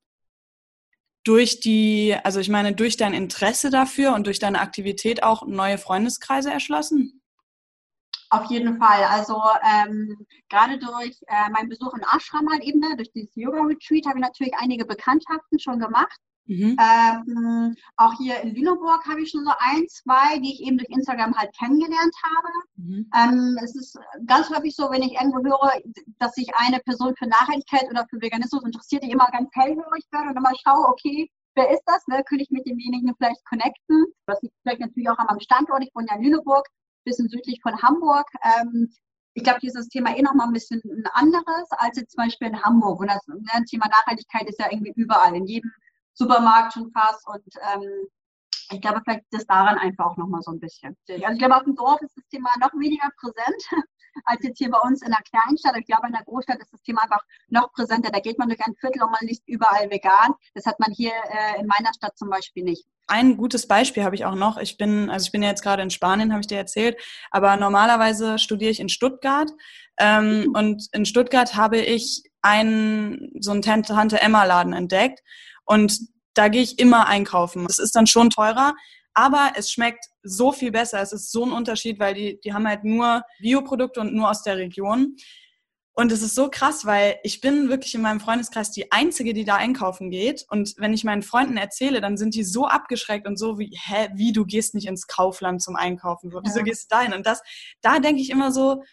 durch 1.23 1.59
die, 1.59 2.15
also 2.23 2.39
ich 2.39 2.49
meine, 2.49 2.73
durch 2.73 2.97
dein 2.97 3.13
Interesse 3.13 3.69
dafür 3.69 4.13
und 4.13 4.27
durch 4.27 4.39
deine 4.39 4.59
Aktivität 4.59 5.23
auch 5.23 5.45
neue 5.45 5.77
Freundeskreise 5.77 6.51
erschlossen? 6.51 7.21
Auf 8.35 8.49
jeden 8.51 8.77
Fall. 8.77 9.03
Also 9.03 9.41
ähm, 9.63 10.15
gerade 10.49 10.77
durch 10.77 11.17
äh, 11.27 11.49
meinen 11.51 11.69
Besuch 11.69 11.93
in 11.93 12.03
Ashram 12.03 12.49
halt 12.49 12.63
eben, 12.63 12.81
durch 12.97 13.11
dieses 13.13 13.35
Yoga-Retreat, 13.35 14.05
habe 14.05 14.19
ich 14.19 14.25
natürlich 14.25 14.53
einige 14.57 14.85
Bekanntschaften 14.85 15.59
schon 15.59 15.79
gemacht. 15.79 16.19
Mhm. 16.47 16.77
Ähm, 16.79 17.75
auch 17.97 18.13
hier 18.17 18.39
in 18.41 18.53
Lüneburg 18.53 19.03
habe 19.07 19.21
ich 19.21 19.31
schon 19.31 19.45
so 19.45 19.51
ein, 19.57 19.87
zwei, 19.87 20.37
die 20.39 20.53
ich 20.53 20.61
eben 20.61 20.77
durch 20.77 20.89
Instagram 20.89 21.35
halt 21.35 21.55
kennengelernt 21.57 22.13
habe. 22.23 22.49
Mhm. 22.75 23.09
Ähm, 23.15 23.57
es 23.63 23.75
ist 23.75 23.97
ganz 24.27 24.49
häufig 24.49 24.75
so, 24.75 24.91
wenn 24.91 25.01
ich 25.01 25.13
irgendwo 25.13 25.43
höre, 25.43 25.81
dass 26.19 26.33
sich 26.33 26.47
eine 26.55 26.79
Person 26.79 27.15
für 27.17 27.27
Nachhaltigkeit 27.27 27.89
oder 27.89 28.05
für 28.09 28.21
Veganismus 28.21 28.63
interessiert, 28.63 29.03
die 29.03 29.11
immer 29.11 29.27
ganz 29.31 29.49
hellhörig 29.53 30.05
werde 30.11 30.29
und 30.29 30.37
immer 30.37 30.51
schaue, 30.63 30.87
okay, 30.87 31.31
wer 31.55 31.71
ist 31.71 31.83
das? 31.85 32.05
Ne? 32.07 32.23
Könnte 32.27 32.43
ich 32.43 32.51
mit 32.51 32.67
demjenigen 32.67 33.15
vielleicht 33.17 33.43
connecten? 33.45 34.05
Was 34.27 34.43
ich 34.43 34.51
vielleicht 34.61 34.81
natürlich 34.81 35.09
auch 35.09 35.17
an 35.17 35.27
meinem 35.27 35.39
Standort, 35.39 35.83
ich 35.83 35.95
wohne 35.95 36.07
ja 36.09 36.15
in 36.17 36.23
Lüneburg, 36.23 36.67
bisschen 37.05 37.29
südlich 37.29 37.61
von 37.61 37.81
Hamburg. 37.81 38.27
Ähm, 38.43 38.93
ich 39.33 39.43
glaube, 39.43 39.59
das 39.61 39.89
Thema 39.89 40.15
eh 40.15 40.21
nochmal 40.21 40.47
ein 40.47 40.53
bisschen 40.53 40.81
ein 40.83 41.07
anderes 41.13 41.69
als 41.71 41.97
jetzt 41.97 42.13
zum 42.13 42.23
Beispiel 42.23 42.47
in 42.47 42.63
Hamburg. 42.63 42.99
Und 42.99 43.07
das, 43.07 43.25
ne, 43.27 43.65
Thema 43.69 43.87
Nachhaltigkeit 43.87 44.47
ist 44.49 44.59
ja 44.59 44.67
irgendwie 44.71 44.93
überall, 44.95 45.35
in 45.35 45.45
jedem 45.45 45.71
Supermarkt 46.13 46.73
schon 46.73 46.91
fast. 46.91 47.27
Und 47.27 47.43
ähm, 47.73 48.07
ich 48.71 48.81
glaube, 48.81 49.01
vielleicht 49.03 49.21
ist 49.21 49.33
das 49.33 49.45
daran 49.45 49.77
einfach 49.77 50.05
auch 50.05 50.17
nochmal 50.17 50.41
so 50.41 50.51
ein 50.51 50.59
bisschen. 50.59 50.97
Also 51.09 51.31
ich 51.33 51.37
glaube, 51.37 51.57
auf 51.57 51.63
dem 51.63 51.75
Dorf 51.75 52.01
ist 52.01 52.15
das 52.15 52.27
Thema 52.27 52.49
noch 52.59 52.73
weniger 52.73 53.09
präsent 53.19 53.85
als 54.23 54.43
jetzt 54.43 54.57
hier 54.57 54.69
bei 54.69 54.79
uns 54.79 55.01
in 55.01 55.09
der 55.09 55.21
Kleinstadt. 55.29 55.75
Ich 55.77 55.85
glaube, 55.85 56.07
in 56.07 56.13
der 56.13 56.23
Großstadt 56.23 56.59
ist 56.59 56.73
das 56.73 56.81
Thema 56.81 57.03
einfach 57.03 57.21
noch 57.49 57.71
präsenter. 57.73 58.11
Da 58.11 58.19
geht 58.19 58.39
man 58.39 58.49
durch 58.49 58.61
ein 58.65 58.75
Viertel 58.75 59.03
und 59.03 59.11
man 59.11 59.21
liest 59.21 59.43
überall 59.47 59.89
vegan. 59.89 60.33
Das 60.53 60.65
hat 60.65 60.79
man 60.79 60.91
hier 60.91 61.11
äh, 61.11 61.59
in 61.59 61.67
meiner 61.67 61.93
Stadt 61.93 62.17
zum 62.17 62.29
Beispiel 62.29 62.63
nicht. 62.63 62.85
Ein 63.07 63.37
gutes 63.37 63.67
Beispiel 63.67 64.03
habe 64.03 64.15
ich 64.15 64.25
auch 64.25 64.35
noch. 64.35 64.57
Ich 64.57 64.77
bin, 64.77 65.09
also 65.09 65.25
ich 65.25 65.31
bin 65.31 65.43
ja 65.43 65.49
jetzt 65.49 65.61
gerade 65.61 65.83
in 65.83 65.91
Spanien, 65.91 66.31
habe 66.31 66.41
ich 66.41 66.47
dir 66.47 66.57
erzählt, 66.57 66.97
aber 67.29 67.55
normalerweise 67.55 68.39
studiere 68.39 68.71
ich 68.71 68.79
in 68.79 68.89
Stuttgart. 68.89 69.51
Ähm, 69.97 70.45
mhm. 70.45 70.55
Und 70.55 70.87
in 70.91 71.05
Stuttgart 71.05 71.55
habe 71.55 71.77
ich 71.77 72.23
einen, 72.41 73.31
so 73.39 73.51
einen 73.51 73.61
Tante 73.61 74.21
Emma 74.21 74.43
Laden 74.43 74.73
entdeckt. 74.73 75.21
Und 75.65 75.99
da 76.33 76.47
gehe 76.47 76.61
ich 76.61 76.79
immer 76.79 77.07
einkaufen. 77.07 77.65
Das 77.65 77.79
ist 77.79 77.95
dann 77.95 78.07
schon 78.07 78.29
teurer, 78.29 78.73
aber 79.15 79.53
es 79.55 79.71
schmeckt 79.71 80.05
so 80.21 80.51
viel 80.51 80.71
besser. 80.71 81.01
Es 81.01 81.13
ist 81.13 81.31
so 81.31 81.45
ein 81.45 81.51
Unterschied, 81.51 81.99
weil 81.99 82.13
die, 82.13 82.39
die 82.41 82.53
haben 82.53 82.67
halt 82.67 82.83
nur 82.83 83.23
Bioprodukte 83.39 84.01
und 84.01 84.13
nur 84.13 84.29
aus 84.29 84.43
der 84.43 84.57
Region. 84.57 85.15
Und 85.97 86.11
es 86.11 86.21
ist 86.21 86.35
so 86.35 86.49
krass, 86.49 86.85
weil 86.85 87.15
ich 87.23 87.39
bin 87.39 87.69
wirklich 87.69 87.95
in 87.95 88.01
meinem 88.01 88.19
Freundeskreis 88.19 88.71
die 88.71 88.91
Einzige, 88.91 89.33
die 89.33 89.45
da 89.45 89.55
einkaufen 89.55 90.11
geht. 90.11 90.45
Und 90.49 90.75
wenn 90.77 90.93
ich 90.93 91.05
meinen 91.05 91.23
Freunden 91.23 91.55
erzähle, 91.55 92.01
dann 92.01 92.17
sind 92.17 92.35
die 92.35 92.43
so 92.43 92.67
abgeschreckt 92.67 93.25
und 93.25 93.37
so 93.37 93.57
wie, 93.57 93.71
hä, 93.81 94.09
wie, 94.13 94.33
du 94.33 94.45
gehst 94.45 94.75
nicht 94.75 94.87
ins 94.87 95.07
Kaufland 95.07 95.61
zum 95.61 95.77
Einkaufen? 95.77 96.33
Wieso 96.43 96.59
ja. 96.59 96.65
gehst 96.65 96.91
du 96.91 96.95
da 96.95 97.01
hin? 97.01 97.13
Und 97.13 97.25
das, 97.25 97.41
da 97.81 97.99
denke 97.99 98.21
ich 98.21 98.29
immer 98.29 98.51
so, 98.51 98.83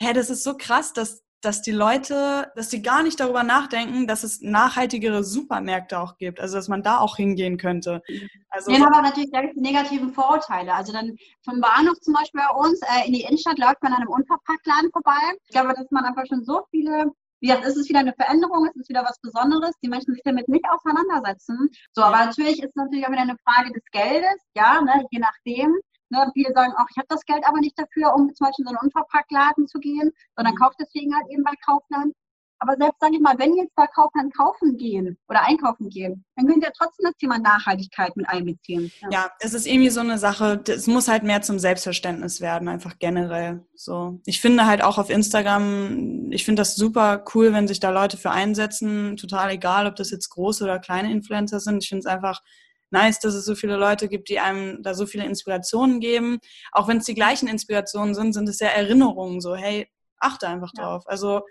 hä, 0.00 0.14
das 0.14 0.30
ist 0.30 0.42
so 0.42 0.56
krass, 0.56 0.94
dass 0.94 1.22
dass 1.40 1.62
die 1.62 1.72
Leute, 1.72 2.50
dass 2.56 2.68
die 2.68 2.82
gar 2.82 3.02
nicht 3.02 3.20
darüber 3.20 3.42
nachdenken, 3.42 4.06
dass 4.06 4.24
es 4.24 4.40
nachhaltigere 4.40 5.22
Supermärkte 5.22 5.98
auch 5.98 6.16
gibt, 6.16 6.40
also 6.40 6.56
dass 6.56 6.68
man 6.68 6.82
da 6.82 6.98
auch 6.98 7.16
hingehen 7.16 7.58
könnte. 7.58 8.02
Also 8.48 8.70
Wir 8.70 8.80
haben 8.80 8.92
aber 8.92 9.02
natürlich 9.02 9.30
die 9.30 9.60
negativen 9.60 10.12
Vorurteile. 10.12 10.74
Also 10.74 10.92
dann 10.92 11.16
vom 11.44 11.60
Bahnhof 11.60 12.00
zum 12.00 12.14
Beispiel 12.14 12.40
bei 12.40 12.58
uns 12.58 12.80
äh, 12.82 13.06
in 13.06 13.12
die 13.12 13.22
Innenstadt 13.22 13.58
läuft 13.58 13.82
man 13.82 13.92
an 13.92 14.00
einem 14.00 14.10
Unverpacktladen 14.10 14.90
vorbei. 14.90 15.36
Ich 15.44 15.50
glaube, 15.50 15.74
dass 15.74 15.90
man 15.90 16.04
einfach 16.04 16.26
schon 16.26 16.44
so 16.44 16.62
viele 16.70 17.12
wie 17.40 17.48
gesagt, 17.48 17.66
ist 17.66 17.76
es 17.76 17.88
wieder 17.88 18.00
eine 18.00 18.14
Veränderung, 18.14 18.66
es 18.66 18.74
ist 18.74 18.88
wieder 18.88 19.04
was 19.04 19.20
Besonderes. 19.20 19.74
Die 19.82 19.88
Menschen 19.88 20.12
sich 20.14 20.22
damit 20.24 20.48
nicht 20.48 20.64
auseinandersetzen. 20.68 21.68
So, 21.92 22.02
aber 22.02 22.26
natürlich 22.26 22.58
ist 22.62 22.70
es 22.70 22.74
natürlich 22.74 23.06
auch 23.06 23.12
wieder 23.12 23.22
eine 23.22 23.36
Frage 23.44 23.72
des 23.72 23.84
Geldes, 23.92 24.40
ja, 24.54 24.80
ne, 24.80 25.04
je 25.10 25.20
nachdem. 25.20 25.76
Ne, 26.10 26.30
viele 26.32 26.52
sagen 26.54 26.72
auch, 26.72 26.86
ich 26.90 26.96
habe 26.96 27.08
das 27.08 27.24
Geld 27.26 27.44
aber 27.46 27.58
nicht 27.58 27.78
dafür, 27.78 28.14
um 28.14 28.34
zum 28.34 28.46
Beispiel 28.46 28.64
in 28.64 28.68
so 28.68 28.78
einen 28.78 28.86
Unverpacktladen 28.86 29.66
zu 29.66 29.78
gehen, 29.78 30.10
sondern 30.36 30.54
mhm. 30.54 30.58
kauft 30.58 30.76
deswegen 30.80 31.14
halt 31.14 31.26
eben 31.30 31.44
bei 31.44 31.52
Kaufland. 31.64 32.14
Aber 32.60 32.74
selbst, 32.76 33.00
sage 33.00 33.14
ich 33.14 33.20
mal, 33.20 33.38
wenn 33.38 33.54
jetzt 33.56 33.74
bei 33.76 33.86
Kaufland 33.86 34.34
kaufen 34.36 34.76
gehen 34.76 35.16
oder 35.28 35.42
einkaufen 35.42 35.88
gehen, 35.90 36.24
dann 36.34 36.46
könnt 36.46 36.64
ihr 36.64 36.72
trotzdem 36.76 37.04
das 37.04 37.16
Thema 37.16 37.38
Nachhaltigkeit 37.38 38.16
mit 38.16 38.28
einbeziehen. 38.28 38.90
Ja. 39.00 39.08
ja, 39.10 39.30
es 39.38 39.54
ist 39.54 39.66
irgendwie 39.66 39.90
so 39.90 40.00
eine 40.00 40.18
Sache, 40.18 40.60
es 40.66 40.88
muss 40.88 41.06
halt 41.06 41.22
mehr 41.22 41.42
zum 41.42 41.58
Selbstverständnis 41.60 42.40
werden, 42.40 42.68
einfach 42.68 42.98
generell. 42.98 43.64
So, 43.74 44.20
ich 44.24 44.40
finde 44.40 44.66
halt 44.66 44.82
auch 44.82 44.98
auf 44.98 45.08
Instagram, 45.08 46.32
ich 46.32 46.44
finde 46.44 46.60
das 46.60 46.74
super 46.74 47.24
cool, 47.34 47.52
wenn 47.52 47.68
sich 47.68 47.78
da 47.78 47.90
Leute 47.90 48.16
für 48.16 48.32
einsetzen, 48.32 49.16
total 49.16 49.50
egal, 49.50 49.86
ob 49.86 49.94
das 49.94 50.10
jetzt 50.10 50.28
große 50.30 50.64
oder 50.64 50.80
kleine 50.80 51.12
Influencer 51.12 51.60
sind. 51.60 51.84
Ich 51.84 51.88
finde 51.88 52.00
es 52.00 52.06
einfach 52.06 52.42
nice, 52.90 53.20
dass 53.20 53.34
es 53.34 53.44
so 53.44 53.54
viele 53.54 53.76
Leute 53.76 54.08
gibt, 54.08 54.28
die 54.28 54.40
einem 54.40 54.82
da 54.82 54.94
so 54.94 55.06
viele 55.06 55.24
Inspirationen 55.24 56.00
geben. 56.00 56.38
Auch 56.72 56.88
wenn 56.88 56.98
es 56.98 57.04
die 57.04 57.14
gleichen 57.14 57.48
Inspirationen 57.48 58.14
sind, 58.14 58.32
sind 58.32 58.48
es 58.48 58.60
ja 58.60 58.68
Erinnerungen, 58.68 59.40
so, 59.40 59.54
hey, 59.54 59.88
achte 60.18 60.48
einfach 60.48 60.72
ja. 60.76 60.84
drauf. 60.84 61.04
Also 61.06 61.42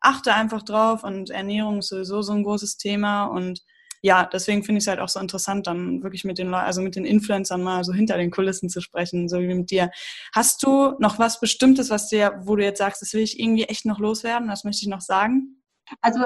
achte 0.00 0.34
einfach 0.34 0.62
drauf 0.62 1.04
und 1.04 1.30
Ernährung 1.30 1.78
ist 1.78 1.88
sowieso 1.88 2.22
so 2.22 2.32
ein 2.32 2.44
großes 2.44 2.76
Thema 2.76 3.24
und 3.24 3.62
ja, 4.02 4.24
deswegen 4.24 4.62
finde 4.62 4.78
ich 4.78 4.84
es 4.84 4.88
halt 4.88 5.00
auch 5.00 5.08
so 5.08 5.18
interessant, 5.18 5.66
dann 5.66 6.02
wirklich 6.02 6.24
mit 6.24 6.38
den 6.38 6.48
Leuten, 6.48 6.66
also 6.66 6.80
mit 6.80 6.94
den 6.94 7.04
Influencern 7.04 7.62
mal 7.62 7.82
so 7.82 7.92
hinter 7.92 8.16
den 8.16 8.30
Kulissen 8.30 8.68
zu 8.68 8.80
sprechen, 8.80 9.28
so 9.28 9.40
wie 9.40 9.52
mit 9.52 9.70
dir. 9.70 9.90
Hast 10.32 10.62
du 10.62 10.94
noch 11.00 11.18
was 11.18 11.40
Bestimmtes, 11.40 11.90
was 11.90 12.08
dir, 12.08 12.40
wo 12.44 12.54
du 12.56 12.62
jetzt 12.62 12.78
sagst, 12.78 13.02
das 13.02 13.12
will 13.14 13.22
ich 13.22 13.40
irgendwie 13.40 13.64
echt 13.64 13.84
noch 13.84 13.98
loswerden? 13.98 14.48
Was 14.48 14.64
möchte 14.64 14.82
ich 14.82 14.88
noch 14.88 15.00
sagen? 15.00 15.62
Also 16.02 16.20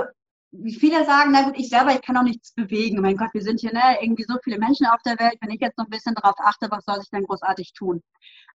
wie 0.53 0.75
viele 0.75 1.05
sagen, 1.05 1.31
na 1.33 1.43
gut, 1.43 1.59
ich 1.59 1.69
selber, 1.69 1.93
ich 1.93 2.03
kann 2.03 2.17
auch 2.17 2.25
nichts 2.25 2.53
bewegen. 2.53 3.01
Mein 3.01 3.17
Gott, 3.17 3.33
wir 3.33 3.43
sind 3.43 3.61
hier 3.61 3.73
ne, 3.73 3.99
irgendwie 4.01 4.25
so 4.25 4.35
viele 4.43 4.59
Menschen 4.59 4.87
auf 4.87 5.01
der 5.03 5.19
Welt. 5.19 5.37
Wenn 5.41 5.51
ich 5.51 5.61
jetzt 5.61 5.79
noch 5.79 5.87
ein 5.87 5.91
bisschen 5.91 6.15
darauf 6.15 6.35
achte, 6.39 6.69
was 6.71 6.85
soll 6.85 6.99
ich 7.01 7.11
denn 7.11 7.23
großartig 7.23 7.73
tun? 7.73 8.03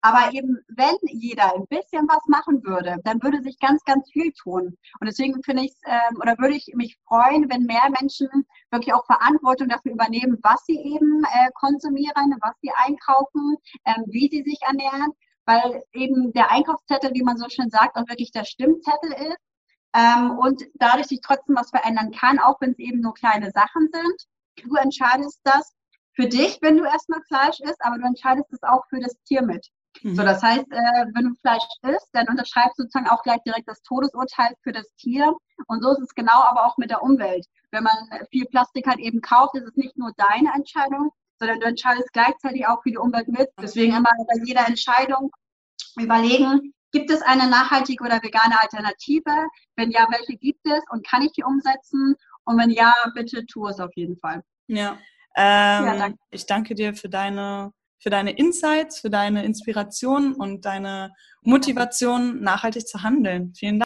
Aber 0.01 0.33
eben, 0.33 0.57
wenn 0.67 0.95
jeder 1.03 1.55
ein 1.55 1.67
bisschen 1.67 2.07
was 2.07 2.25
machen 2.27 2.63
würde, 2.63 2.97
dann 3.03 3.21
würde 3.21 3.41
sich 3.41 3.57
ganz, 3.59 3.83
ganz 3.85 4.09
viel 4.11 4.31
tun. 4.33 4.75
Und 4.99 5.07
deswegen 5.07 5.41
finde 5.43 5.63
ich 5.63 5.73
ähm, 5.85 6.17
oder 6.19 6.37
würde 6.39 6.55
ich 6.55 6.71
mich 6.75 6.97
freuen, 7.07 7.49
wenn 7.49 7.63
mehr 7.63 7.89
Menschen 8.01 8.27
wirklich 8.71 8.93
auch 8.93 9.05
Verantwortung 9.05 9.69
dafür 9.69 9.93
übernehmen, 9.93 10.39
was 10.41 10.65
sie 10.65 10.77
eben 10.77 11.23
äh, 11.23 11.49
konsumieren, 11.53 12.35
was 12.41 12.55
sie 12.61 12.71
einkaufen, 12.75 13.55
ähm, 13.85 14.03
wie 14.07 14.29
sie 14.29 14.43
sich 14.43 14.59
ernähren. 14.63 15.11
Weil 15.45 15.83
eben 15.93 16.33
der 16.33 16.51
Einkaufszettel, 16.51 17.11
wie 17.13 17.23
man 17.23 17.37
so 17.37 17.47
schön 17.49 17.69
sagt, 17.69 17.97
auch 17.97 18.07
wirklich 18.07 18.31
der 18.31 18.45
Stimmzettel 18.45 19.11
ist 19.11 19.52
ähm, 19.93 20.37
und 20.37 20.63
dadurch 20.75 21.07
sich 21.07 21.21
trotzdem 21.21 21.55
was 21.55 21.69
verändern 21.69 22.11
kann, 22.11 22.39
auch 22.39 22.59
wenn 22.61 22.71
es 22.71 22.79
eben 22.79 23.01
nur 23.01 23.13
kleine 23.13 23.51
Sachen 23.51 23.89
sind. 23.91 24.67
Du 24.67 24.75
entscheidest 24.75 25.39
das 25.43 25.73
für 26.15 26.27
dich, 26.27 26.59
wenn 26.61 26.77
du 26.77 26.83
erstmal 26.83 27.21
Fleisch 27.27 27.59
isst, 27.59 27.83
aber 27.83 27.97
du 27.97 28.05
entscheidest 28.05 28.51
es 28.51 28.63
auch 28.63 28.83
für 28.89 28.99
das 28.99 29.15
Tier 29.25 29.41
mit. 29.41 29.67
Mhm. 30.01 30.15
So, 30.15 30.23
das 30.23 30.41
heißt, 30.41 30.65
äh, 30.71 31.05
wenn 31.13 31.29
du 31.29 31.35
Fleisch 31.41 31.63
isst, 31.83 32.09
dann 32.13 32.27
unterschreibst 32.27 32.77
du 32.77 32.83
sozusagen 32.83 33.09
auch 33.09 33.23
gleich 33.23 33.41
direkt 33.45 33.67
das 33.67 33.81
Todesurteil 33.83 34.53
für 34.63 34.71
das 34.71 34.93
Tier. 34.95 35.33
Und 35.67 35.83
so 35.83 35.91
ist 35.91 36.01
es 36.01 36.15
genau 36.15 36.41
aber 36.41 36.65
auch 36.65 36.77
mit 36.77 36.89
der 36.89 37.03
Umwelt. 37.03 37.45
Wenn 37.71 37.83
man 37.83 37.95
viel 38.31 38.45
Plastik 38.45 38.87
halt 38.87 38.99
eben 38.99 39.21
kauft, 39.21 39.55
ist 39.55 39.67
es 39.67 39.75
nicht 39.75 39.97
nur 39.97 40.11
deine 40.17 40.53
Entscheidung, 40.53 41.11
sondern 41.39 41.59
du 41.59 41.67
entscheidest 41.67 42.11
gleichzeitig 42.13 42.67
auch 42.67 42.81
für 42.83 42.91
die 42.91 42.97
Umwelt 42.97 43.27
mit. 43.27 43.49
Deswegen 43.59 43.95
immer 43.95 44.11
bei 44.27 44.43
jeder 44.43 44.67
Entscheidung 44.67 45.31
überlegen, 45.97 46.73
Gibt 46.93 47.09
es 47.09 47.23
eine 47.23 47.49
nachhaltige 47.49 48.03
oder 48.03 48.21
vegane 48.21 48.61
Alternative? 48.61 49.47
Wenn 49.75 49.89
ja, 49.89 50.07
welche 50.11 50.37
gibt 50.37 50.65
es 50.65 50.83
und 50.91 51.05
kann 51.05 51.23
ich 51.23 51.31
die 51.31 51.43
umsetzen? 51.43 52.15
Und 52.45 52.59
wenn 52.59 52.69
ja, 52.69 52.93
bitte 53.15 53.45
tu 53.47 53.67
es 53.67 53.79
auf 53.79 53.89
jeden 53.95 54.15
Fall. 54.17 54.43
Ja, 54.67 54.99
ähm, 55.35 55.85
ja 55.85 55.97
danke. 55.97 56.19
ich 56.29 56.45
danke 56.45 56.75
dir 56.75 56.93
für 56.93 57.09
deine, 57.09 57.71
für 57.99 58.11
deine 58.11 58.31
Insights, 58.31 58.99
für 58.99 59.09
deine 59.09 59.43
Inspiration 59.43 60.35
und 60.35 60.65
deine 60.65 61.13
Motivation, 61.41 62.41
nachhaltig 62.41 62.87
zu 62.87 63.01
handeln. 63.01 63.53
Vielen 63.55 63.79
Dank. 63.79 63.81